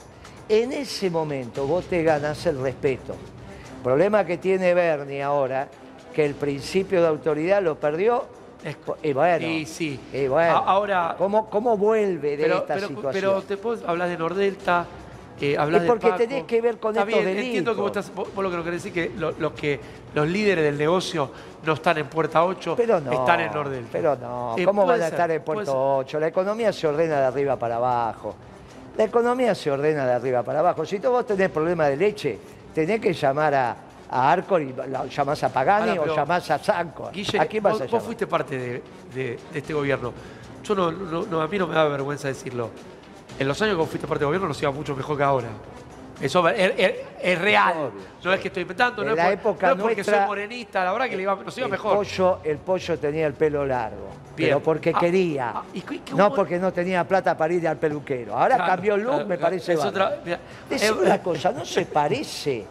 En 0.49 0.73
ese 0.73 1.11
momento 1.11 1.67
vos 1.67 1.85
te 1.87 2.03
ganás 2.03 2.45
el 2.47 2.61
respeto. 2.61 3.15
Problema 3.85 4.25
que 4.25 4.39
tiene 4.39 4.75
Bernie 4.75 5.23
ahora, 5.23 5.69
que 6.15 6.25
el 6.25 6.35
principio 6.35 7.03
de 7.03 7.09
autoridad 7.09 7.63
lo 7.63 7.79
perdió. 7.79 8.40
Y 9.03 9.13
bueno, 9.15 9.47
y 9.47 9.65
sí. 9.67 9.99
y 10.13 10.27
bueno, 10.29 10.57
ahora- 10.67 11.15
¿cómo, 11.17 11.49
cómo 11.49 11.77
vuelve 11.79 12.37
de 12.37 12.43
pero, 12.45 12.59
esta 12.59 12.75
pero, 12.75 12.89
situación? 12.89 13.13
pero 13.13 13.43
te 13.43 13.57
puedo 13.57 13.89
hablar 13.89 14.09
de 14.09 14.19
Nordelta, 14.19 14.85
eh, 15.41 15.57
hablas 15.57 15.79
Es 15.79 15.83
de 15.85 15.89
porque 15.89 16.07
Paco. 16.09 16.19
tenés 16.19 16.45
que 16.45 16.61
ver 16.61 16.79
con 16.79 16.91
Está 16.95 17.09
estos 17.09 17.25
bien, 17.25 17.39
Entiendo 17.39 17.75
que 17.75 17.81
vos, 17.81 17.91
delitos. 17.93 18.05
estás, 18.11 18.15
vos, 18.17 18.35
vos 18.35 18.45
lo 18.45 18.51
que 18.51 18.57
no 18.59 18.65
querés 18.65 18.83
decir 18.85 18.93
que 18.93 19.19
lo- 19.19 19.33
los 19.39 19.53
que 19.53 19.81
los 20.15 20.29
líderes 20.29 20.63
del 20.65 20.77
negocio 20.77 21.31
no 21.65 21.73
están 21.73 21.97
en 21.97 22.07
Puerta 22.09 22.45
8, 22.45 22.75
Pero 22.77 23.01
no, 23.01 23.11
están 23.13 23.41
en 23.41 23.51
Nordelta. 23.53 23.89
Pero 23.93 24.17
no, 24.17 24.55
Eh, 24.59 24.65
¿cómo 24.67 24.85
van 24.85 25.01
a 25.01 25.07
estar 25.09 25.31
en 25.31 25.43
ser. 25.43 25.65
8? 25.75 26.21
La 26.21 26.27
economía 26.29 26.71
se 26.75 26.87
ordena 26.87 27.19
de 27.21 27.27
arriba 27.27 27.57
para 27.57 27.77
abajo. 27.77 28.35
La 28.99 29.05
economía 29.05 29.55
se 29.55 29.71
ordena 29.71 30.05
de 30.05 30.13
arriba 30.13 30.43
para 30.43 30.59
abajo. 30.59 30.85
Si 30.85 30.99
tú 31.01 31.11
vos 31.11 31.25
tenés 31.27 31.49
problemas 31.49 31.89
de 31.89 31.97
leche, 31.97 32.39
tenés 32.75 33.01
que 33.01 33.15
llamar 33.15 33.55
a, 33.55 33.77
a 34.11 34.33
Arcor 34.33 34.61
y 34.63 34.73
la- 34.73 35.07
llamás 35.07 35.43
a 35.45 35.49
Pagani 35.53 35.97
Ahora, 35.97 36.13
o 36.13 36.17
llamás 36.17 36.51
a 36.51 36.59
Sancor. 36.59 37.13
Guille, 37.13 37.39
¿A 37.39 37.47
quién 37.47 37.63
vas 37.63 37.75
vos, 37.75 37.83
a 37.83 37.87
vos 37.87 38.03
fuiste 38.03 38.27
parte 38.27 38.59
de, 38.59 38.83
de- 39.15 39.39
de 39.53 39.59
este 39.59 39.73
gobierno. 39.73 40.13
Yo 40.65 40.75
no, 40.75 40.91
no- 40.91 41.23
no- 41.27 41.41
a 41.41 41.47
mí 41.49 41.59
no 41.59 41.67
me 41.67 41.75
da 41.75 41.85
vergüenza 41.85 42.29
decirlo. 42.29 42.71
En 43.39 43.47
los 43.49 43.61
años 43.63 43.75
que 43.75 43.79
vos 43.81 43.89
fuiste 43.89 44.07
parte 44.09 44.21
del 44.21 44.27
gobierno 44.27 44.49
nos 44.49 44.61
iba 44.61 44.71
mucho 44.73 44.95
mejor 44.97 45.17
que 45.17 45.23
ahora. 45.23 45.49
Eso 46.21 46.47
es, 46.51 46.73
es- 46.77 46.95
es 47.23 47.39
real. 47.41 47.73
Obvio, 47.79 47.93
no 48.25 48.33
es 48.35 48.41
que 48.41 48.49
estoy 48.49 48.63
inventando, 48.63 49.03
no 49.03 49.11
es, 49.13 49.17
la 49.17 49.25
por- 49.25 49.33
época 49.33 49.67
no 49.69 49.73
es 49.75 49.81
porque 49.81 49.95
nuestra, 49.97 50.19
soy 50.19 50.27
morenista, 50.27 50.85
la 50.85 50.93
verdad 50.93 51.09
que 51.09 51.17
le 51.17 51.23
iba, 51.23 51.35
nos 51.37 51.57
iba 51.57 51.65
el 51.67 51.71
mejor. 51.71 51.97
Pollo, 51.97 52.39
el 52.45 52.59
pollo 52.59 52.99
tenía 52.99 53.27
el 53.27 53.33
pelo 53.33 53.65
largo, 53.65 54.09
Bien. 54.37 54.51
pero 54.51 54.61
porque 54.63 54.93
Ah, 54.95 54.99
quería. 55.01 55.53
ah, 55.55 55.63
¿y 55.73 55.81
qué- 55.81 56.03
qué 56.03 56.13
no 56.15 56.35
porque 56.35 56.59
no 56.59 56.73
tenía 56.75 57.09
plata 57.09 57.35
para 57.39 57.55
ir 57.55 57.67
al 57.67 57.79
peluquero. 57.79 58.35
Ahora 58.37 58.57
Claro, 58.57 58.71
cambió 58.73 58.95
el 58.97 59.01
look, 59.03 59.13
claro, 59.13 59.27
me 59.29 59.37
claro. 59.39 59.51
parece 59.51 59.73
Es 59.73 59.81
otra- 59.83 60.19
mira, 60.23 60.41
una 61.01 61.23
cosa, 61.23 61.53
no 61.53 61.65
se 61.65 61.87
parece 61.87 62.67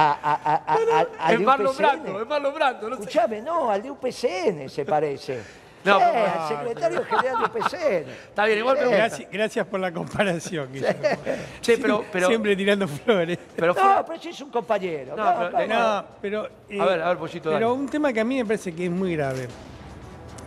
a, 0.00 0.12
a, 0.12 0.34
a, 0.34 0.54
a- 0.54 1.00
a- 1.00 1.26
al 1.26 1.34
es 1.34 1.40
Marlon 1.40 1.66
UPCN. 1.68 1.78
Brando, 1.78 2.22
es 2.22 2.28
Marlon 2.28 2.54
Brando. 2.54 2.88
No 2.90 2.96
sé. 2.96 3.02
Escuchame, 3.02 3.42
no, 3.42 3.70
al 3.70 3.82
de 3.82 3.90
UPCN 3.90 4.68
se 4.68 4.84
parece. 4.84 5.40
No, 5.84 5.96
Sí, 6.00 6.04
pero- 6.12 6.26
al 6.42 6.48
secretario 6.48 7.04
general 7.04 7.36
de 7.38 7.44
UPCN. 7.60 8.10
Está 8.28 8.44
bien, 8.46 8.58
igual, 8.58 8.76
pero, 8.78 8.90
Gracias, 8.90 9.30
gracias 9.30 9.66
por 9.66 9.78
la 9.78 9.92
comparación, 9.92 10.72
Guillermo. 10.72 11.02
che, 11.62 11.78
pero, 11.78 12.04
pero, 12.12 12.26
Siempre 12.26 12.56
tirando 12.56 12.88
flores. 12.88 13.38
pero 13.54 13.74
fue- 13.74 13.82
No, 13.84 14.04
pero 14.04 14.20
si 14.20 14.28
es 14.30 14.40
un 14.40 14.50
compañero. 14.50 15.14
No, 15.16 15.34
pero- 15.38 15.52
¿cómo? 15.52 15.66
No, 15.66 16.04
pero. 16.20 16.48
eh, 16.68 16.80
A 16.80 16.84
ver, 16.84 17.00
a 17.02 17.08
ver, 17.10 17.18
Pollito, 17.18 17.50
Pero 17.50 17.68
dale. 17.68 17.80
un 17.80 17.88
tema 17.88 18.12
que 18.12 18.20
a 18.20 18.24
mí 18.24 18.36
me 18.38 18.44
parece 18.44 18.74
que 18.74 18.86
es 18.86 18.90
muy 18.90 19.14
grave. 19.16 19.46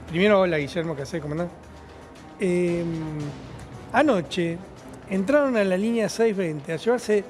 Primero, 0.09 0.41
hola, 0.41 0.57
Guillermo 0.57 0.95
Casé, 0.97 1.21
¿cómo 1.21 1.31
andás? 1.33 1.47
Eh, 2.39 2.83
anoche 3.93 4.57
entraron 5.09 5.55
a 5.57 5.63
la 5.63 5.77
línea 5.77 6.09
620 6.09 6.73
a 6.73 6.75
llevarse 6.75 7.23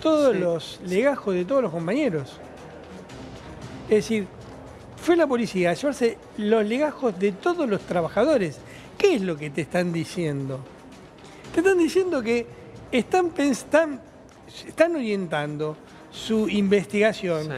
todos 0.00 0.32
Sí. 0.34 0.38
los 0.40 0.80
legajos 0.86 1.34
de 1.34 1.44
todos 1.44 1.62
los 1.62 1.72
compañeros. 1.72 2.38
Es 3.84 3.96
decir, 3.96 4.26
fue 5.02 5.16
la 5.16 5.26
policía 5.26 5.70
a 5.70 5.74
llevarse 5.74 6.18
los 6.36 6.64
legajos 6.64 7.18
de 7.18 7.32
todos 7.32 7.68
los 7.68 7.80
trabajadores. 7.82 8.58
¿Qué 8.96 9.14
es 9.14 9.22
lo 9.22 9.36
que 9.36 9.50
te 9.50 9.62
están 9.62 9.92
diciendo? 9.92 10.60
Te 11.54 11.60
están 11.60 11.78
diciendo 11.78 12.22
que 12.22 12.46
están, 12.92 13.32
están, 13.38 14.00
están 14.66 14.96
orientando 14.96 15.76
su 16.10 16.48
investigación 16.48 17.44
Sí. 17.44 17.50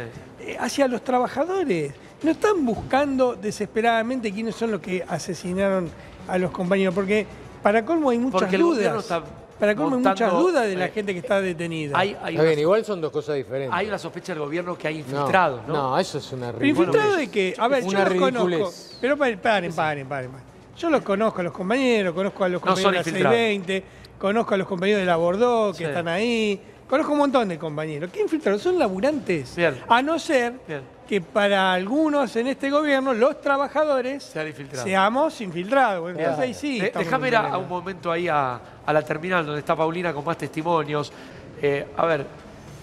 eh, 0.50 0.56
hacia 0.60 0.86
los 0.86 1.02
trabajadores. 1.02 1.92
No 2.22 2.30
están 2.32 2.64
buscando 2.66 3.34
desesperadamente 3.34 4.30
quiénes 4.32 4.54
son 4.54 4.70
los 4.72 4.80
que 4.80 5.02
asesinaron 5.08 5.88
a 6.28 6.36
los 6.38 6.50
compañeros, 6.50 6.94
porque 6.94 7.26
para 7.62 7.84
colmo 7.84 8.10
hay 8.10 8.18
muchas 8.18 8.42
porque 8.42 8.56
el 8.56 8.62
gobierno 8.62 9.02
dudas. 9.02 9.04
está 9.04 9.24
para 9.60 9.74
que 9.74 9.80
muchas 9.80 10.02
montando, 10.20 10.40
dudas 10.40 10.66
de 10.66 10.74
la 10.74 10.86
eh, 10.86 10.90
gente 10.92 11.12
que 11.12 11.18
está 11.20 11.40
detenida. 11.40 11.96
Hay, 11.98 12.16
hay, 12.22 12.34
Está 12.34 12.42
una, 12.42 12.42
bien, 12.44 12.58
igual 12.58 12.84
son 12.84 13.00
dos 13.00 13.12
cosas 13.12 13.36
diferentes. 13.36 13.72
hay 13.76 13.86
una 13.86 13.98
sospecha 13.98 14.32
del 14.32 14.42
gobierno 14.42 14.76
que 14.76 14.88
hay 14.88 14.98
infiltrados, 14.98 15.66
¿no? 15.68 15.74
No, 15.74 15.98
eso 15.98 16.18
es 16.18 16.32
una 16.32 16.50
ridícula. 16.50 16.86
infiltrado 16.88 17.16
de 17.16 17.28
que, 17.30 17.54
a 17.58 17.68
ver, 17.68 17.84
una 17.84 17.92
yo 17.92 17.98
los 17.98 18.08
ridiculez. 18.08 18.58
conozco. 18.58 18.96
Pero 19.00 19.16
paren, 19.16 19.38
paren, 19.38 19.72
paren, 19.72 20.06
paren. 20.08 20.30
Yo 20.76 20.88
los 20.90 21.02
conozco 21.02 21.40
a 21.40 21.44
los 21.44 21.52
compañeros, 21.52 22.14
conozco 22.14 22.42
a 22.44 22.48
los 22.48 22.60
No 22.62 22.66
compañeros 22.68 22.82
son 22.82 22.92
de 22.92 22.96
la 22.96 23.00
infiltrados. 23.00 23.36
620, 23.38 23.84
conozco 24.18 24.54
a 24.54 24.56
los 24.56 24.66
compañeros 24.66 25.00
de 25.00 25.06
la 25.06 25.16
Bordeaux 25.16 25.76
que 25.76 25.84
Sí. 25.84 25.88
están 25.90 26.08
ahí, 26.08 26.60
conozco 26.88 27.12
un 27.12 27.18
montón 27.18 27.48
de 27.48 27.58
compañeros. 27.58 28.10
¿Qué 28.10 28.22
infiltrados? 28.22 28.62
Son 28.62 28.78
laburantes. 28.78 29.54
Bien. 29.56 29.76
A 29.88 30.00
no 30.00 30.18
ser 30.18 30.54
Bien. 30.66 30.80
Que 31.10 31.20
para 31.20 31.72
algunos 31.72 32.36
en 32.36 32.46
este 32.46 32.70
gobierno, 32.70 33.12
los 33.12 33.40
trabajadores, 33.40 34.22
Sean 34.22 34.46
infiltrados. 34.46 34.84
seamos 34.88 35.40
infiltrados. 35.40 36.08
Entonces 36.08 36.38
ahí 36.38 36.54
sí. 36.54 36.80
Estamos 36.80 37.04
Déjame 37.04 37.26
ir 37.26 37.34
a, 37.34 37.58
un 37.58 37.68
momento 37.68 38.12
ahí 38.12 38.28
a, 38.28 38.60
a 38.86 38.92
la 38.92 39.02
terminal 39.02 39.44
donde 39.44 39.58
está 39.58 39.74
Paulina 39.74 40.12
con 40.14 40.24
más 40.24 40.38
testimonios. 40.38 41.12
Eh, 41.60 41.84
a 41.96 42.06
ver, 42.06 42.24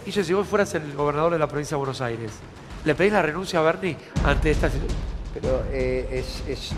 Guille, 0.06 0.26
si 0.26 0.34
vos 0.34 0.46
fueras 0.46 0.76
el 0.76 0.94
gobernador 0.94 1.32
de 1.32 1.40
la 1.40 1.48
provincia 1.48 1.76
de 1.76 1.80
Buenos 1.80 2.02
Aires, 2.02 2.34
¿le 2.84 2.96
pedís 2.96 3.14
la 3.14 3.22
renuncia 3.22 3.60
a 3.60 3.62
Bernie 3.62 3.96
ante 4.26 4.52
esta 4.52 4.70
situación? 4.70 5.00
Pero 5.34 5.64
eh, 5.72 6.10
es, 6.12 6.44
es- 6.50 6.72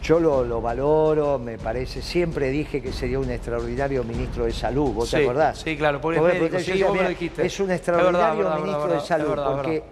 yo 0.00 0.20
lo, 0.20 0.44
lo 0.44 0.60
valoro, 0.60 1.40
me 1.40 1.58
parece, 1.58 2.02
siempre 2.02 2.50
dije 2.50 2.80
que 2.80 2.92
sería 2.92 3.18
un 3.18 3.30
extraordinario 3.32 4.04
ministro 4.04 4.44
de 4.44 4.52
salud, 4.52 4.92
¿vos 4.92 5.08
Sí, 5.08 5.16
te 5.16 5.24
acordás? 5.24 5.58
sí, 5.58 5.76
claro, 5.76 6.00
porque 6.00 6.20
Vos 6.20 6.28
es 6.28 6.34
me 6.34 6.40
médico, 6.40 6.56
preguntás, 6.56 6.72
sí, 6.74 6.78
yo 6.80 6.86
vos 6.88 6.96
me 6.96 7.02
lo 7.02 7.08
dijiste. 7.08 7.46
Es 7.46 7.58
un 7.58 7.70
Es 7.72 7.84
verdad, 7.84 7.96
extraordinario 7.96 8.36
verdad, 8.44 8.56
ministro 8.58 8.82
verdad, 8.82 8.94
de 8.96 9.02
es 9.02 9.08
salud, 9.08 9.28
verdad, 9.28 9.52
porque 9.56 9.70
verdad. 9.70 9.86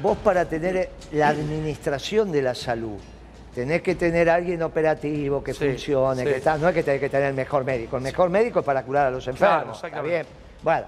Vos 0.00 0.16
para 0.18 0.44
tener 0.46 0.90
la 1.12 1.28
administración 1.28 2.32
de 2.32 2.42
la 2.42 2.54
salud, 2.54 2.98
tenés 3.54 3.82
que 3.82 3.94
tener 3.94 4.30
a 4.30 4.34
alguien 4.36 4.62
operativo, 4.62 5.42
que 5.44 5.52
Sí, 5.52 5.66
funcione, 5.68 6.22
sí. 6.22 6.28
que 6.28 6.36
está, 6.36 6.56
no 6.58 6.68
es 6.68 6.74
que 6.74 6.82
tenés 6.82 7.00
que 7.00 7.08
tener 7.08 7.26
el 7.28 7.34
mejor 7.34 7.64
médico, 7.64 7.96
el 7.98 8.02
mejor 8.02 8.30
médico 8.30 8.60
es 8.60 8.64
para 8.64 8.82
curar 8.82 9.06
a 9.08 9.10
los 9.10 9.24
Claro, 9.24 9.36
enfermos, 9.70 9.84
está 9.84 10.02
bien. 10.02 10.26
Bueno, 10.62 10.86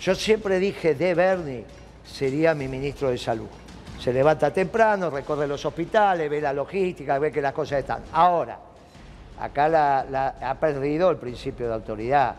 yo 0.00 0.14
siempre 0.14 0.58
dije 0.58 0.94
de 0.94 1.14
Bernie 1.14 1.64
sería 2.06 2.54
mi 2.54 2.68
ministro 2.68 3.10
de 3.10 3.18
salud. 3.18 3.48
Se 4.00 4.12
levanta 4.12 4.52
temprano, 4.52 5.10
recorre 5.10 5.46
los 5.48 5.64
hospitales, 5.66 6.30
ve 6.30 6.40
la 6.40 6.52
logística, 6.52 7.18
ve 7.18 7.32
que 7.32 7.42
las 7.42 7.52
cosas 7.52 7.80
están. 7.80 8.02
Ahora, 8.12 8.58
acá 9.40 9.68
la- 9.68 10.04
la- 10.10 10.34
ha 10.40 10.54
perdido 10.54 11.10
el 11.10 11.16
principio 11.16 11.68
de 11.68 11.74
autoridad. 11.74 12.34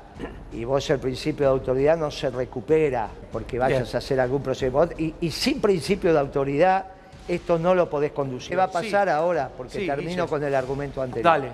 Y 0.51 0.63
vos 0.65 0.89
el 0.89 0.99
principio 0.99 1.45
de 1.47 1.51
autoridad 1.51 1.97
no 1.97 2.11
se 2.11 2.29
recupera 2.29 3.09
porque 3.31 3.57
vayas 3.59 3.83
Bien. 3.83 3.95
a 3.95 3.97
hacer 3.99 4.19
algún 4.19 4.41
procedimiento. 4.43 4.95
Y, 4.97 5.15
y 5.21 5.31
sin 5.31 5.61
principio 5.61 6.11
de 6.13 6.19
autoridad, 6.19 6.85
esto 7.27 7.57
no 7.59 7.75
lo 7.75 7.89
podés 7.89 8.11
conducir. 8.11 8.49
¿Qué 8.49 8.55
va 8.55 8.63
a 8.63 8.71
pasar 8.71 9.07
Sí. 9.07 9.11
ahora? 9.13 9.49
Porque 9.55 9.79
Sí, 9.81 9.85
termino 9.87 10.27
con 10.27 10.43
el 10.43 10.53
argumento 10.55 11.01
anterior. 11.01 11.23
Dale. 11.23 11.51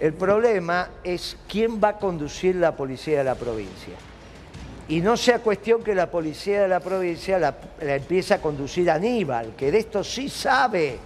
El 0.00 0.14
problema 0.14 0.88
es 1.02 1.36
quién 1.48 1.80
va 1.82 1.88
a 1.88 1.96
conducir 1.98 2.56
la 2.56 2.74
policía 2.76 3.18
de 3.18 3.24
la 3.24 3.34
provincia. 3.34 3.94
Y 4.88 5.00
no 5.00 5.16
sea 5.16 5.40
cuestión 5.40 5.82
que 5.82 5.94
la 5.94 6.10
policía 6.10 6.62
de 6.62 6.68
la 6.68 6.80
provincia 6.80 7.38
la, 7.38 7.54
la 7.82 7.96
empiece 7.96 8.32
a 8.32 8.40
conducir 8.40 8.90
Aníbal, 8.90 9.54
que 9.56 9.70
de 9.70 9.78
esto 9.78 10.02
sí 10.02 10.28
sabe. 10.30 10.96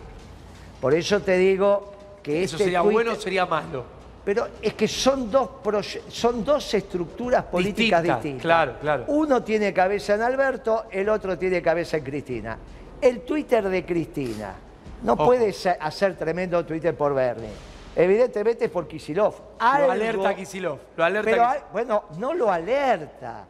Por 0.80 0.94
eso 0.94 1.20
te 1.20 1.36
digo 1.36 1.91
que 2.22 2.42
¿Eso 2.44 2.56
este 2.56 2.64
sería 2.64 2.80
bueno 2.82 3.12
o 3.12 3.16
sería 3.16 3.46
malo? 3.46 3.84
Pero 4.24 4.46
es 4.62 4.74
que 4.74 4.86
son 4.86 5.30
dos, 5.30 5.48
proye- 5.64 6.02
son 6.08 6.44
dos 6.44 6.72
estructuras 6.74 7.42
políticas 7.44 8.02
Distintas, 8.02 8.22
distintas. 8.22 8.42
claro, 8.42 8.74
claro. 8.80 9.04
Uno 9.08 9.42
tiene 9.42 9.72
cabeza 9.72 10.14
en 10.14 10.22
Alberto, 10.22 10.84
el 10.92 11.08
otro 11.08 11.36
tiene 11.36 11.60
cabeza 11.60 11.96
en 11.96 12.04
Cristina. 12.04 12.56
El 13.00 13.22
Twitter 13.22 13.68
de 13.68 13.84
Cristina 13.84 14.54
no 15.02 15.14
Ojo. 15.14 15.24
puede 15.26 15.52
hacer 15.80 16.16
tremendo 16.16 16.64
Twitter 16.64 16.94
por 16.94 17.14
Bernie. 17.14 17.50
Evidentemente 17.96 18.66
es 18.66 18.70
por 18.70 18.86
Kisilov. 18.86 19.34
Lo 19.60 19.90
alerta 19.90 20.28
a 20.30 20.34
Kicillof. 20.36 20.80
Lo 20.96 21.04
alerta 21.04 21.30
pero, 21.30 21.46
bueno, 21.72 22.04
no 22.18 22.32
lo 22.32 22.50
alerta. 22.50 23.44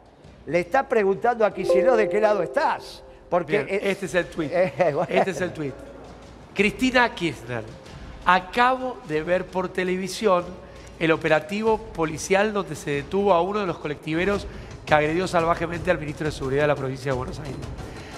Le 0.47 0.59
está 0.61 0.89
preguntando 0.89 1.45
a 1.45 1.53
Kisilov 1.53 1.95
de 1.95 2.09
qué 2.09 2.19
lado 2.19 2.41
estás. 2.41 3.03
Porque 3.29 3.63
Bien, 3.63 3.79
este 3.83 4.07
es 4.07 4.15
el 4.15 4.25
tweet. 4.25 4.49
eh, 4.51 4.91
bueno. 4.93 5.07
Este 5.07 5.31
es 5.31 5.39
el 5.41 5.53
tweet. 5.53 5.71
Cristina 6.53 7.13
Kirchner. 7.13 7.63
Acabo 8.25 8.97
de 9.07 9.21
ver 9.21 9.45
por 9.47 9.67
televisión 9.67 10.45
el 10.97 11.11
operativo 11.11 11.77
policial 11.77 12.53
donde 12.53 12.75
se 12.75 12.91
detuvo 12.91 13.33
a 13.33 13.41
uno 13.41 13.59
de 13.59 13.65
los 13.65 13.77
colectiveros 13.77 14.47
que 14.85 14.93
agredió 14.93 15.27
salvajemente 15.27 15.91
al 15.91 15.99
ministro 15.99 16.25
de 16.25 16.31
Seguridad 16.31 16.63
de 16.63 16.67
la 16.67 16.75
provincia 16.75 17.11
de 17.11 17.17
Buenos 17.17 17.39
Aires. 17.39 17.57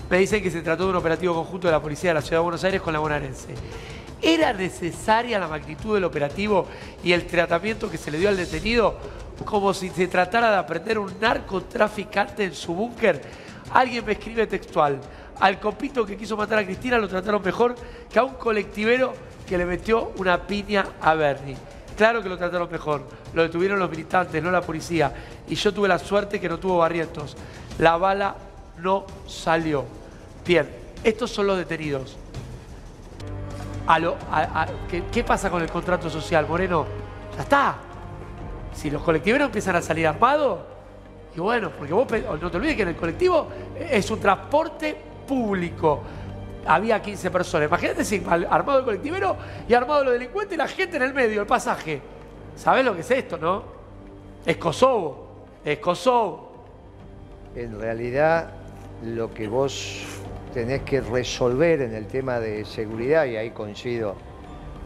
Me 0.07 0.19
dicen 0.19 0.43
que 0.43 0.51
se 0.51 0.61
trató 0.61 0.83
de 0.83 0.89
un 0.91 0.95
operativo 0.97 1.33
conjunto 1.33 1.67
de 1.67 1.71
la 1.71 1.81
policía 1.81 2.11
de 2.11 2.15
la 2.15 2.21
ciudad 2.21 2.37
de 2.37 2.43
Buenos 2.43 2.63
Aires 2.63 2.81
con 2.81 2.93
la 2.93 2.99
bonaerense. 2.99 3.55
¿Era 4.21 4.53
necesaria 4.53 5.39
la 5.39 5.47
magnitud 5.47 5.95
del 5.95 6.03
operativo 6.03 6.67
y 7.03 7.11
el 7.11 7.25
tratamiento 7.25 7.89
que 7.89 7.97
se 7.97 8.11
le 8.11 8.19
dio 8.19 8.29
al 8.29 8.37
detenido 8.37 8.97
como 9.43 9.73
si 9.73 9.89
se 9.89 10.07
tratara 10.07 10.51
de 10.51 10.57
aprender 10.57 10.99
un 10.99 11.11
narcotraficante 11.19 12.43
en 12.43 12.53
su 12.53 12.75
búnker? 12.75 13.23
Alguien 13.71 14.05
me 14.05 14.13
escribe 14.13 14.45
textual. 14.45 14.99
Al 15.39 15.59
copito 15.59 16.05
que 16.05 16.15
quiso 16.15 16.37
matar 16.37 16.59
a 16.59 16.65
Cristina 16.65 16.99
lo 16.99 17.07
trataron 17.07 17.41
mejor 17.41 17.73
que 18.11 18.19
a 18.19 18.23
un 18.23 18.35
colectivero 18.35 19.13
que 19.47 19.57
le 19.57 19.65
metió 19.65 20.11
una 20.17 20.45
piña 20.45 20.85
a 21.01 21.13
Bernie. 21.13 21.57
Claro 21.95 22.21
que 22.21 22.29
lo 22.29 22.37
trataron 22.37 22.69
mejor. 22.69 23.03
Lo 23.33 23.43
detuvieron 23.43 23.79
los 23.79 23.89
militantes, 23.89 24.41
no 24.43 24.51
la 24.51 24.61
policía. 24.61 25.13
Y 25.47 25.55
yo 25.55 25.73
tuve 25.73 25.87
la 25.87 25.99
suerte 25.99 26.39
que 26.39 26.49
no 26.49 26.59
tuvo 26.59 26.79
barrientos. 26.79 27.37
La 27.79 27.97
bala 27.97 28.35
no 28.79 29.05
salió. 29.27 29.85
Bien, 30.45 30.69
estos 31.03 31.31
son 31.31 31.47
los 31.47 31.57
detenidos. 31.57 32.17
¿qué, 35.11 35.23
pasa 35.23 35.49
con 35.49 35.61
el 35.61 35.69
contrato 35.69 36.09
social, 36.09 36.47
Moreno? 36.47 36.85
Ya 37.35 37.41
está. 37.43 37.75
Si 38.73 38.89
los 38.89 39.01
colectiveros 39.01 39.45
empiezan 39.45 39.75
a 39.75 39.81
salir 39.81 40.07
armados, 40.07 40.59
y 41.35 41.39
bueno, 41.39 41.69
porque 41.77 41.93
vos 41.93 42.07
no 42.41 42.51
te 42.51 42.57
olvides 42.57 42.75
que 42.75 42.81
en 42.81 42.89
el 42.89 42.95
colectivo 42.95 43.47
es 43.79 44.09
un 44.09 44.19
transporte 44.19 44.97
público. 45.27 46.01
Había 46.65 47.01
15 47.01 47.31
personas. 47.31 47.67
Imagínate 47.67 48.03
si 48.03 48.23
armado 48.49 48.79
el 48.79 48.85
colectivero 48.85 49.37
y 49.67 49.73
armado 49.73 50.03
los 50.03 50.13
delincuentes 50.13 50.55
y 50.55 50.57
la 50.57 50.67
gente 50.67 50.97
en 50.97 51.03
el 51.03 51.13
medio, 51.13 51.41
el 51.41 51.47
pasaje. 51.47 52.01
¿Sabés 52.55 52.83
lo 52.85 52.95
que 52.95 53.01
es 53.01 53.11
esto, 53.11 53.37
no? 53.37 53.63
Es 54.45 54.57
Kosovo. 54.57 55.45
Es 55.63 55.79
Kosovo. 55.79 56.53
En 57.55 57.79
realidad, 57.79 58.51
lo 59.03 59.33
que 59.33 59.47
vos 59.47 60.03
tenés 60.53 60.81
que 60.81 61.01
resolver 61.01 61.81
en 61.81 61.93
el 61.93 62.07
tema 62.07 62.39
de 62.39 62.65
seguridad, 62.65 63.25
y 63.25 63.35
ahí 63.35 63.51
coincido, 63.51 64.15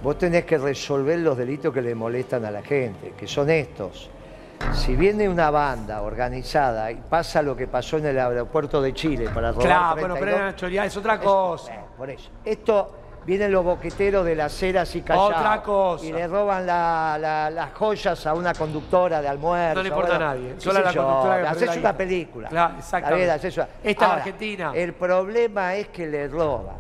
vos 0.02 0.18
tenés 0.18 0.46
que 0.46 0.58
resolver 0.58 1.20
los 1.20 1.38
delitos 1.38 1.74
que 1.74 1.82
le 1.82 1.96
molestan 1.96 2.46
a 2.46 2.52
la 2.52 2.62
gente, 2.62 3.14
que 3.18 3.28
son 3.28 3.50
estos. 3.50 4.10
Si 4.74 4.96
viene 4.96 5.28
una 5.30 5.50
banda 5.52 6.02
organizada 6.02 6.92
y 6.92 6.96
pasa 6.96 7.42
lo 7.42 7.56
que 7.56 7.68
pasó 7.68 7.98
en 7.98 8.08
el 8.08 8.20
aeropuerto 8.20 8.82
de 8.82 8.94
Chile 8.94 9.30
para 9.34 9.52
robar 9.52 9.66
Claro, 9.66 9.96
bueno, 10.02 10.16
32 10.16 10.20
pero 10.20 10.32
era 10.36 10.44
una 10.46 10.56
choreada, 10.56 10.88
es 10.88 10.98
otra 10.98 11.20
cosa. 11.20 11.74
eh, 11.74 11.80
por 11.98 12.10
eso. 12.10 12.30
Esto 12.46 12.96
vienen 13.26 13.52
los 13.52 13.64
boqueteros 13.64 14.26
de 14.26 14.36
las 14.36 14.52
ceras 14.54 14.94
y 14.96 15.02
callados. 15.02 15.36
Otra 15.36 15.62
cosa. 15.62 16.06
Y 16.06 16.12
le 16.14 16.28
roban 16.28 16.66
la- 16.66 17.18
la- 17.20 17.50
las 17.50 17.72
joyas 17.74 18.26
a 18.26 18.34
una 18.34 18.54
conductora 18.54 19.22
de 19.22 19.28
almuerzo. 19.28 19.76
No 19.76 19.84
le 19.84 19.90
importa 19.90 20.10
bueno, 20.12 20.26
a 20.26 20.28
nadie, 20.34 20.56
solo 20.58 20.80
a 20.80 20.82
la 20.82 20.92
yo, 20.92 21.04
conductora 21.04 21.42
que 21.42 21.48
Haces 21.48 21.78
una 21.78 21.98
película. 21.98 22.50
Claro, 22.50 22.74
exactamente. 22.78 23.24
bien, 23.26 23.36
haces 23.36 23.58
una- 23.58 23.68
Esta 23.84 24.06
Ahora, 24.06 24.18
Argentina. 24.18 24.72
El 24.74 24.94
problema 24.94 25.76
es 25.76 25.88
que 25.90 26.08
le 26.08 26.28
roban 26.28 26.76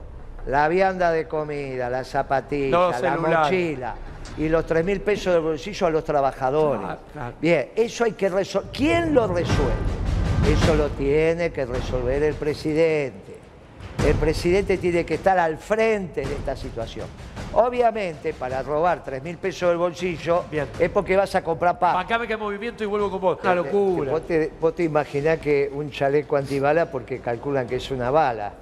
la 0.48 0.68
vianda 0.68 1.12
de 1.12 1.28
comida, 1.28 1.90
la 1.90 2.04
zapatilla, 2.04 2.78
Los 2.78 3.02
la 3.02 3.18
mochila 3.18 3.96
y 4.40 4.48
los 4.48 4.66
3 4.66 4.86
mil 4.86 5.02
pesos 5.02 5.34
del 5.34 5.42
bolsillo 5.44 5.88
a 5.88 5.90
los 5.90 6.04
trabajadores. 6.04 6.82
Claro, 6.82 7.00
claro. 7.12 7.34
Bien, 7.42 7.70
eso 7.76 8.06
hay 8.06 8.14
que 8.14 8.30
resolver. 8.30 8.72
¿Quién 8.72 9.14
lo 9.14 9.28
resuelve? 9.28 9.74
Eso 10.50 10.76
lo 10.76 10.88
tiene 10.90 11.52
que 11.52 11.66
resolver 11.66 12.24
el 12.24 12.36
presidente. 12.36 13.38
El 14.08 14.16
presidente 14.16 14.78
tiene 14.78 15.06
que 15.06 15.16
estar 15.16 15.38
al 15.38 15.58
frente 15.58 16.22
de 16.22 16.34
esta 16.34 16.56
situación. 16.56 17.06
Obviamente, 17.52 18.34
para 18.34 18.64
robar 18.64 19.04
3 19.04 19.22
mil 19.22 19.38
pesos 19.38 19.68
del 19.70 19.78
bolsillo 19.78 20.46
Bien. 20.50 20.68
es 20.80 20.90
porque 20.90 21.18
vas 21.18 21.36
a 21.36 21.44
comprar 21.44 21.78
paz. 21.78 21.98
Acá 21.98 22.26
queda 22.26 22.38
movimiento 22.38 22.82
y 22.82 22.88
vuelvo 22.88 23.12
con 23.12 23.20
vos. 23.20 23.40
Una 23.44 23.56
locura. 23.56 24.12
Vos 24.12 24.26
te, 24.26 24.54
vos 24.62 24.74
te 24.74 24.84
imaginás 24.84 25.40
que 25.40 25.70
un 25.74 25.92
chaleco 25.92 26.38
antibala 26.38 26.90
porque 26.90 27.20
calculan 27.20 27.68
que 27.68 27.76
es 27.76 27.92
una 27.92 28.10
bala. 28.10 28.54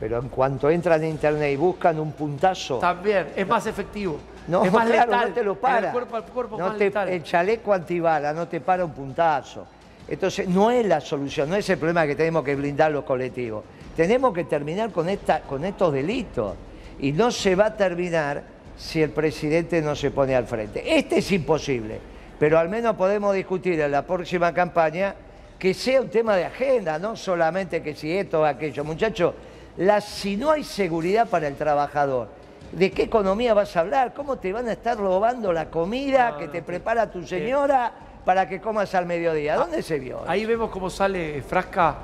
Pero 0.00 0.18
en 0.18 0.30
cuanto 0.30 0.70
entran 0.70 1.02
en 1.04 1.10
internet 1.10 1.52
y 1.52 1.56
buscan 1.56 2.00
un 2.00 2.12
puntazo, 2.12 2.78
También, 2.78 3.26
es 3.36 3.46
más 3.46 3.66
efectivo. 3.66 4.18
No, 4.48 4.64
es 4.64 4.72
más 4.72 4.86
claro, 4.88 5.12
letal. 5.12 5.28
no 5.28 5.34
te 5.34 5.42
lo 5.44 5.54
para. 5.54 5.86
El 5.88 5.92
cuerpo 5.92 6.16
al 6.16 6.24
cuerpo 6.24 6.58
No 6.58 6.72
te- 6.72 6.84
letal. 6.86 7.08
el 7.08 7.22
chaleco 7.22 7.72
antibala 7.72 8.32
no 8.32 8.48
te 8.48 8.60
para 8.60 8.84
un 8.84 8.92
puntazo. 8.92 9.66
Entonces, 10.08 10.48
no 10.48 10.70
es 10.70 10.86
la 10.86 11.00
solución, 11.00 11.50
no 11.50 11.56
es 11.56 11.68
el 11.68 11.76
problema 11.78 12.06
que 12.06 12.16
tenemos 12.16 12.42
que 12.42 12.54
blindar 12.56 12.90
los 12.90 13.04
colectivos. 13.04 13.62
Tenemos 13.94 14.32
que 14.32 14.44
terminar 14.44 14.90
con, 14.90 15.08
esta, 15.08 15.40
con 15.42 15.64
estos 15.64 15.92
delitos. 15.92 16.54
Y 17.00 17.12
no 17.12 17.30
se 17.30 17.54
va 17.54 17.66
a 17.66 17.76
terminar 17.76 18.42
si 18.76 19.02
el 19.02 19.10
presidente 19.10 19.82
no 19.82 19.94
se 19.94 20.10
pone 20.10 20.34
al 20.34 20.46
frente. 20.46 20.96
Este 20.98 21.18
es 21.18 21.30
imposible, 21.32 21.98
pero 22.38 22.58
al 22.58 22.68
menos 22.68 22.96
podemos 22.96 23.34
discutir 23.34 23.78
en 23.80 23.90
la 23.92 24.02
próxima 24.06 24.52
campaña 24.54 25.14
que 25.58 25.74
sea 25.74 26.00
un 26.00 26.08
tema 26.08 26.36
de 26.36 26.44
agenda, 26.46 26.98
no 26.98 27.14
solamente 27.16 27.82
que 27.82 27.94
si 27.94 28.16
esto 28.16 28.40
o 28.40 28.44
aquello. 28.44 28.84
Muchachos, 28.84 29.34
la- 29.76 30.00
si 30.00 30.36
no 30.36 30.52
hay 30.52 30.64
seguridad 30.64 31.28
para 31.28 31.48
el 31.48 31.56
trabajador, 31.56 32.28
¿de 32.72 32.90
qué 32.90 33.02
economía 33.02 33.54
vas 33.54 33.76
a 33.76 33.80
hablar? 33.80 34.14
¿Cómo 34.14 34.36
te 34.36 34.52
van 34.52 34.68
a 34.68 34.72
estar 34.72 34.96
robando 34.96 35.52
la 35.52 35.70
comida 35.70 36.36
que 36.38 36.48
te 36.48 36.62
prepara 36.62 37.10
tu 37.10 37.26
señora 37.26 37.92
para 38.28 38.46
que 38.46 38.60
comas 38.60 38.94
al 38.94 39.06
mediodía. 39.06 39.56
¿Dónde 39.56 39.82
se 39.82 39.98
vio? 39.98 40.22
Ahí 40.26 40.44
vemos 40.44 40.68
cómo 40.68 40.90
sale 40.90 41.40
Frasca. 41.40 41.96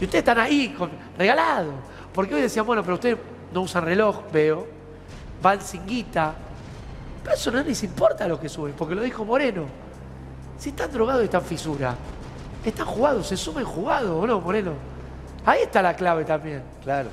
Y 0.00 0.04
ustedes 0.04 0.22
están 0.22 0.38
ahí, 0.38 0.70
con, 0.70 0.90
regalados. 1.18 1.74
Porque 2.14 2.34
hoy 2.34 2.40
decían, 2.40 2.64
bueno, 2.64 2.82
pero 2.82 2.94
ustedes 2.94 3.18
no 3.52 3.60
usan 3.60 3.84
reloj, 3.84 4.22
veo. 4.32 4.66
Van 5.42 5.60
sin 5.60 5.86
guita. 5.86 6.32
Pero 7.22 7.34
eso 7.34 7.50
no 7.50 7.62
les 7.62 7.82
importa 7.82 8.26
lo 8.26 8.40
que 8.40 8.48
suben, 8.48 8.72
porque 8.72 8.94
lo 8.94 9.02
dijo 9.02 9.22
Moreno. 9.22 9.66
Si 10.58 10.70
están 10.70 10.90
drogados 10.90 11.20
y 11.20 11.24
están 11.26 11.42
fisura, 11.42 11.94
están 12.64 12.86
jugados, 12.86 13.26
se 13.26 13.36
suben 13.36 13.66
jugados, 13.66 14.10
¿o 14.10 14.26
no, 14.26 14.40
Moreno? 14.40 14.72
Ahí 15.44 15.64
está 15.64 15.82
la 15.82 15.94
clave 15.94 16.24
también. 16.24 16.62
Claro. 16.82 17.10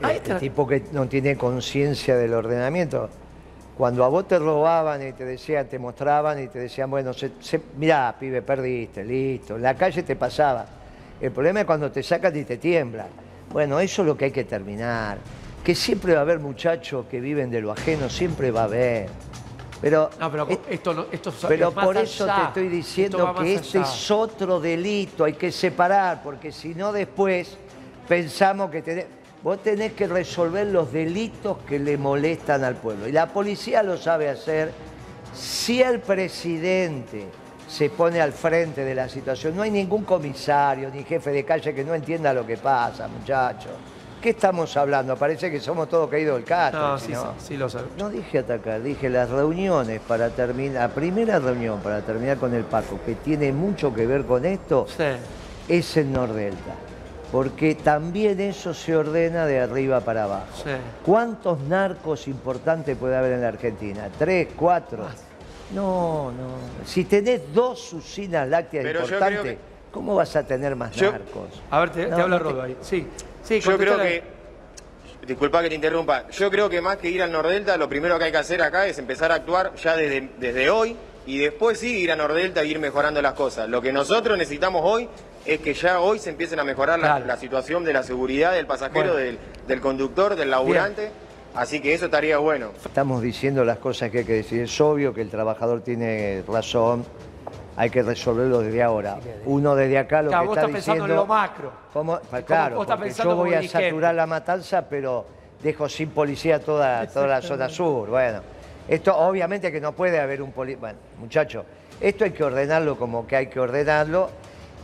Está. 0.00 0.38
tipo 0.38 0.66
que 0.66 0.84
no 0.92 1.06
tiene 1.08 1.36
conciencia 1.36 2.16
del 2.16 2.34
ordenamiento. 2.34 3.08
Cuando 3.76 4.04
a 4.04 4.08
vos 4.08 4.26
te 4.26 4.38
robaban 4.38 5.06
y 5.06 5.12
te 5.12 5.24
decían, 5.24 5.66
te 5.68 5.78
mostraban 5.78 6.42
y 6.42 6.48
te 6.48 6.58
decían, 6.58 6.90
bueno, 6.90 7.12
se, 7.12 7.32
se- 7.40 7.60
mirá, 7.76 8.14
pibe, 8.18 8.40
perdiste, 8.42 9.04
listo. 9.04 9.56
En 9.56 9.62
la 9.62 9.74
calle 9.74 10.02
te 10.02 10.16
pasaba. 10.16 10.64
El 11.20 11.30
problema 11.30 11.60
es 11.60 11.66
cuando 11.66 11.90
te 11.90 12.02
sacan 12.02 12.34
y 12.36 12.44
te 12.44 12.56
tiemblan. 12.56 13.08
Bueno, 13.52 13.78
eso 13.80 14.02
es 14.02 14.08
lo 14.08 14.16
que 14.16 14.26
hay 14.26 14.30
que 14.30 14.44
terminar. 14.44 15.18
Que 15.62 15.74
siempre 15.74 16.12
va 16.14 16.20
a 16.20 16.22
haber 16.22 16.38
muchachos 16.38 17.06
que 17.10 17.20
viven 17.20 17.50
de 17.50 17.60
lo 17.60 17.72
ajeno, 17.72 18.08
siempre 18.08 18.50
va 18.50 18.62
a 18.62 18.64
haber. 18.64 19.08
Pero, 19.80 20.08
No, 20.18 20.30
pero 20.30 20.48
es- 20.48 20.58
esto, 20.70 20.94
no, 20.94 21.06
esto 21.12 21.28
es- 21.30 21.44
pero 21.46 21.68
es 21.68 21.76
más 21.76 21.84
por 21.84 21.96
eso 21.98 22.24
allá. 22.24 22.34
te 22.36 22.42
estoy 22.48 22.62
Esto 22.64 22.76
diciendo 22.76 23.34
que 23.38 23.54
este 23.54 23.78
allá. 23.78 23.86
es 23.92 24.10
otro 24.10 24.58
delito, 24.58 25.24
hay 25.24 25.34
que 25.34 25.52
separar, 25.52 26.22
porque 26.22 26.50
si 26.50 26.74
no 26.74 26.92
después 26.92 27.56
pensamos 28.08 28.70
que 28.70 28.80
tenés, 28.80 29.06
vos 29.42 29.62
tenés 29.62 29.92
que 29.92 30.06
resolver 30.06 30.66
los 30.66 30.92
delitos 30.92 31.58
que 31.68 31.78
le 31.78 31.96
molestan 31.96 32.64
al 32.64 32.76
pueblo. 32.76 33.06
Y 33.08 33.12
la 33.12 33.26
policía 33.28 33.82
lo 33.82 33.96
sabe 33.96 34.28
hacer. 34.28 34.72
Si 35.34 35.82
el 35.82 36.00
presidente 36.00 37.26
se 37.68 37.90
pone 37.90 38.20
al 38.20 38.32
frente 38.32 38.84
de 38.84 38.94
la 38.94 39.08
situación, 39.08 39.54
no 39.56 39.62
hay 39.62 39.70
ningún 39.70 40.04
comisario 40.04 40.90
ni 40.90 41.04
jefe 41.04 41.30
de 41.30 41.44
calle 41.44 41.74
que 41.74 41.84
no 41.84 41.94
entienda 41.94 42.32
lo 42.32 42.46
que 42.46 42.56
pasa, 42.56 43.06
muchachos. 43.08 43.72
¿Qué 44.20 44.30
estamos 44.30 44.74
hablando? 44.76 45.14
Parece 45.16 45.50
que 45.50 45.60
somos 45.60 45.88
todos 45.88 46.08
caídos 46.08 46.36
del 46.36 46.44
castro. 46.44 46.80
No, 46.80 46.98
sí, 46.98 47.12
no. 47.12 47.22
sí, 47.38 47.46
sí 47.48 47.56
lo 47.56 47.68
sabe. 47.68 47.86
No 47.98 48.08
dije 48.08 48.38
atacar, 48.38 48.82
dije 48.82 49.10
las 49.10 49.28
reuniones 49.30 50.00
para 50.00 50.30
terminar, 50.30 50.88
la 50.88 50.94
primera 50.94 51.38
reunión 51.38 51.80
para 51.80 52.00
terminar 52.00 52.38
con 52.38 52.54
el 52.54 52.64
Paco, 52.64 52.98
que 53.04 53.14
tiene 53.16 53.52
mucho 53.52 53.92
que 53.94 54.06
ver 54.06 54.24
con 54.24 54.44
esto, 54.46 54.86
Sí. 54.88 55.04
es 55.68 55.96
el 55.98 56.10
Nordelta. 56.12 56.74
Porque 57.36 57.74
también 57.74 58.40
eso 58.40 58.72
se 58.72 58.96
ordena 58.96 59.44
de 59.44 59.60
arriba 59.60 60.00
para 60.00 60.24
abajo. 60.24 60.46
Sí. 60.64 60.70
¿Cuántos 61.04 61.60
narcos 61.60 62.28
importantes 62.28 62.96
puede 62.96 63.14
haber 63.14 63.32
en 63.32 63.42
la 63.42 63.48
Argentina? 63.48 64.08
¿Tres, 64.18 64.48
cuatro? 64.56 65.04
No, 65.74 66.32
no. 66.32 66.86
Si 66.86 67.04
tenés 67.04 67.52
dos 67.52 67.92
usinas 67.92 68.48
lácteas 68.48 68.84
Pero 68.84 69.00
importantes, 69.02 69.42
que- 69.42 69.58
¿cómo 69.92 70.14
vas 70.14 70.34
a 70.34 70.44
tener 70.44 70.74
más 70.76 70.92
Yo- 70.96 71.12
narcos? 71.12 71.60
A 71.70 71.80
ver, 71.80 71.90
te, 71.90 72.04
te 72.04 72.10
No, 72.10 72.16
habla 72.16 72.28
no 72.28 72.38
te- 72.38 72.42
Rodo 72.52 72.62
ahí. 72.62 72.76
Sí, 72.80 73.06
sí, 73.42 73.60
Yo 73.60 73.76
creo 73.76 73.98
que, 73.98 74.22
disculpa 75.26 75.60
que 75.60 75.68
te 75.68 75.74
interrumpa, 75.74 76.30
yo 76.30 76.50
creo 76.50 76.70
que 76.70 76.80
más 76.80 76.96
que 76.96 77.10
ir 77.10 77.22
al 77.22 77.30
Nordelta, 77.32 77.76
lo 77.76 77.86
primero 77.86 78.18
que 78.18 78.24
hay 78.24 78.32
que 78.32 78.38
hacer 78.38 78.62
acá 78.62 78.86
es 78.86 78.98
empezar 78.98 79.30
a 79.30 79.34
actuar 79.34 79.74
ya 79.74 79.94
desde, 79.94 80.30
desde 80.38 80.70
hoy 80.70 80.96
y 81.26 81.36
después 81.36 81.78
sí 81.80 81.98
ir 81.98 82.12
a 82.12 82.16
Nordelta 82.16 82.62
e 82.62 82.66
ir 82.66 82.78
mejorando 82.78 83.20
las 83.20 83.34
cosas. 83.34 83.68
Lo 83.68 83.82
que 83.82 83.92
nosotros 83.92 84.38
necesitamos 84.38 84.80
hoy 84.82 85.06
es 85.46 85.60
que 85.60 85.74
ya 85.74 86.00
hoy 86.00 86.18
se 86.18 86.30
empiecen 86.30 86.58
a 86.60 86.64
mejorar 86.64 86.98
la, 86.98 87.06
Claro. 87.06 87.26
la 87.26 87.36
situación 87.36 87.84
de 87.84 87.92
la 87.92 88.02
seguridad 88.02 88.52
del 88.52 88.66
pasajero, 88.66 89.12
Bueno. 89.12 89.14
del, 89.16 89.38
del 89.68 89.80
conductor, 89.80 90.34
del 90.36 90.50
laburante, 90.50 91.10
así 91.54 91.80
que 91.80 91.94
eso 91.94 92.06
estaría 92.06 92.38
bueno. 92.38 92.70
Estamos 92.84 93.22
diciendo 93.22 93.64
las 93.64 93.78
cosas 93.78 94.10
que 94.10 94.18
hay 94.18 94.24
que 94.24 94.32
decir. 94.34 94.62
Es 94.62 94.80
obvio 94.80 95.14
que 95.14 95.20
el 95.22 95.30
trabajador 95.30 95.82
tiene 95.82 96.42
razón, 96.48 97.04
hay 97.76 97.90
que 97.90 98.02
resolverlo 98.02 98.60
desde 98.60 98.82
ahora. 98.82 99.18
Uno 99.44 99.74
desde 99.76 99.98
acá 99.98 100.22
lo 100.22 100.30
Claro, 100.30 100.42
que 100.44 100.48
vos 100.48 100.56
está 100.58 100.66
estás 100.66 100.74
pensando 100.76 101.04
diciendo... 101.04 101.22
en 101.22 101.28
lo 101.28 101.34
macro. 101.34 101.72
Claro, 102.46 102.76
vos 102.76 102.84
estás 102.84 102.96
porque 102.96 103.08
pensando 103.10 103.30
yo 103.32 103.36
voy 103.36 103.54
a 103.54 103.68
saturar 103.68 104.14
la 104.14 104.26
matanza, 104.26 104.82
pero 104.88 105.26
dejo 105.62 105.88
sin 105.88 106.10
policía 106.10 106.58
toda, 106.58 107.06
toda 107.12 107.26
la 107.26 107.42
zona 107.42 107.68
sur. 107.68 108.08
Bueno, 108.08 108.40
esto 108.88 109.16
obviamente 109.16 109.70
que 109.70 109.80
no 109.80 109.92
puede 109.92 110.18
haber 110.18 110.42
un 110.42 110.52
policía... 110.52 110.80
Bueno, 110.80 110.98
muchachos, 111.18 111.64
esto 112.00 112.24
hay 112.24 112.30
que 112.32 112.44
ordenarlo 112.44 112.96
como 112.98 113.26
que 113.26 113.36
hay 113.36 113.46
que 113.48 113.58
ordenarlo 113.60 114.30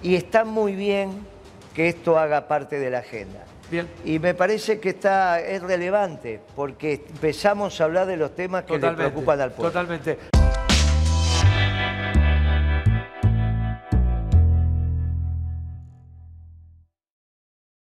y 0.03 0.17
está 0.17 0.45
muy 0.45 0.75
bien 0.75 1.27
que 1.75 1.88
esto 1.88 2.19
haga 2.19 2.49
parte 2.49 2.79
de 2.79 2.91
la 2.91 2.99
agenda. 2.99 3.45
Bien. 3.71 3.88
Y 4.05 4.19
me 4.19 4.35
parece 4.35 4.81
que 4.81 4.91
está, 4.91 5.41
es 5.41 5.62
relevante, 5.62 6.41
porque 6.55 7.05
empezamos 7.09 7.81
a 7.81 7.85
hablar 7.85 8.07
de 8.07 8.17
los 8.17 8.35
temas 8.35 8.65
que 8.65 8.79
le 8.79 8.91
preocupan 8.93 9.41
al 9.41 9.53
pueblo. 9.53 9.71
Totalmente. 9.73 10.19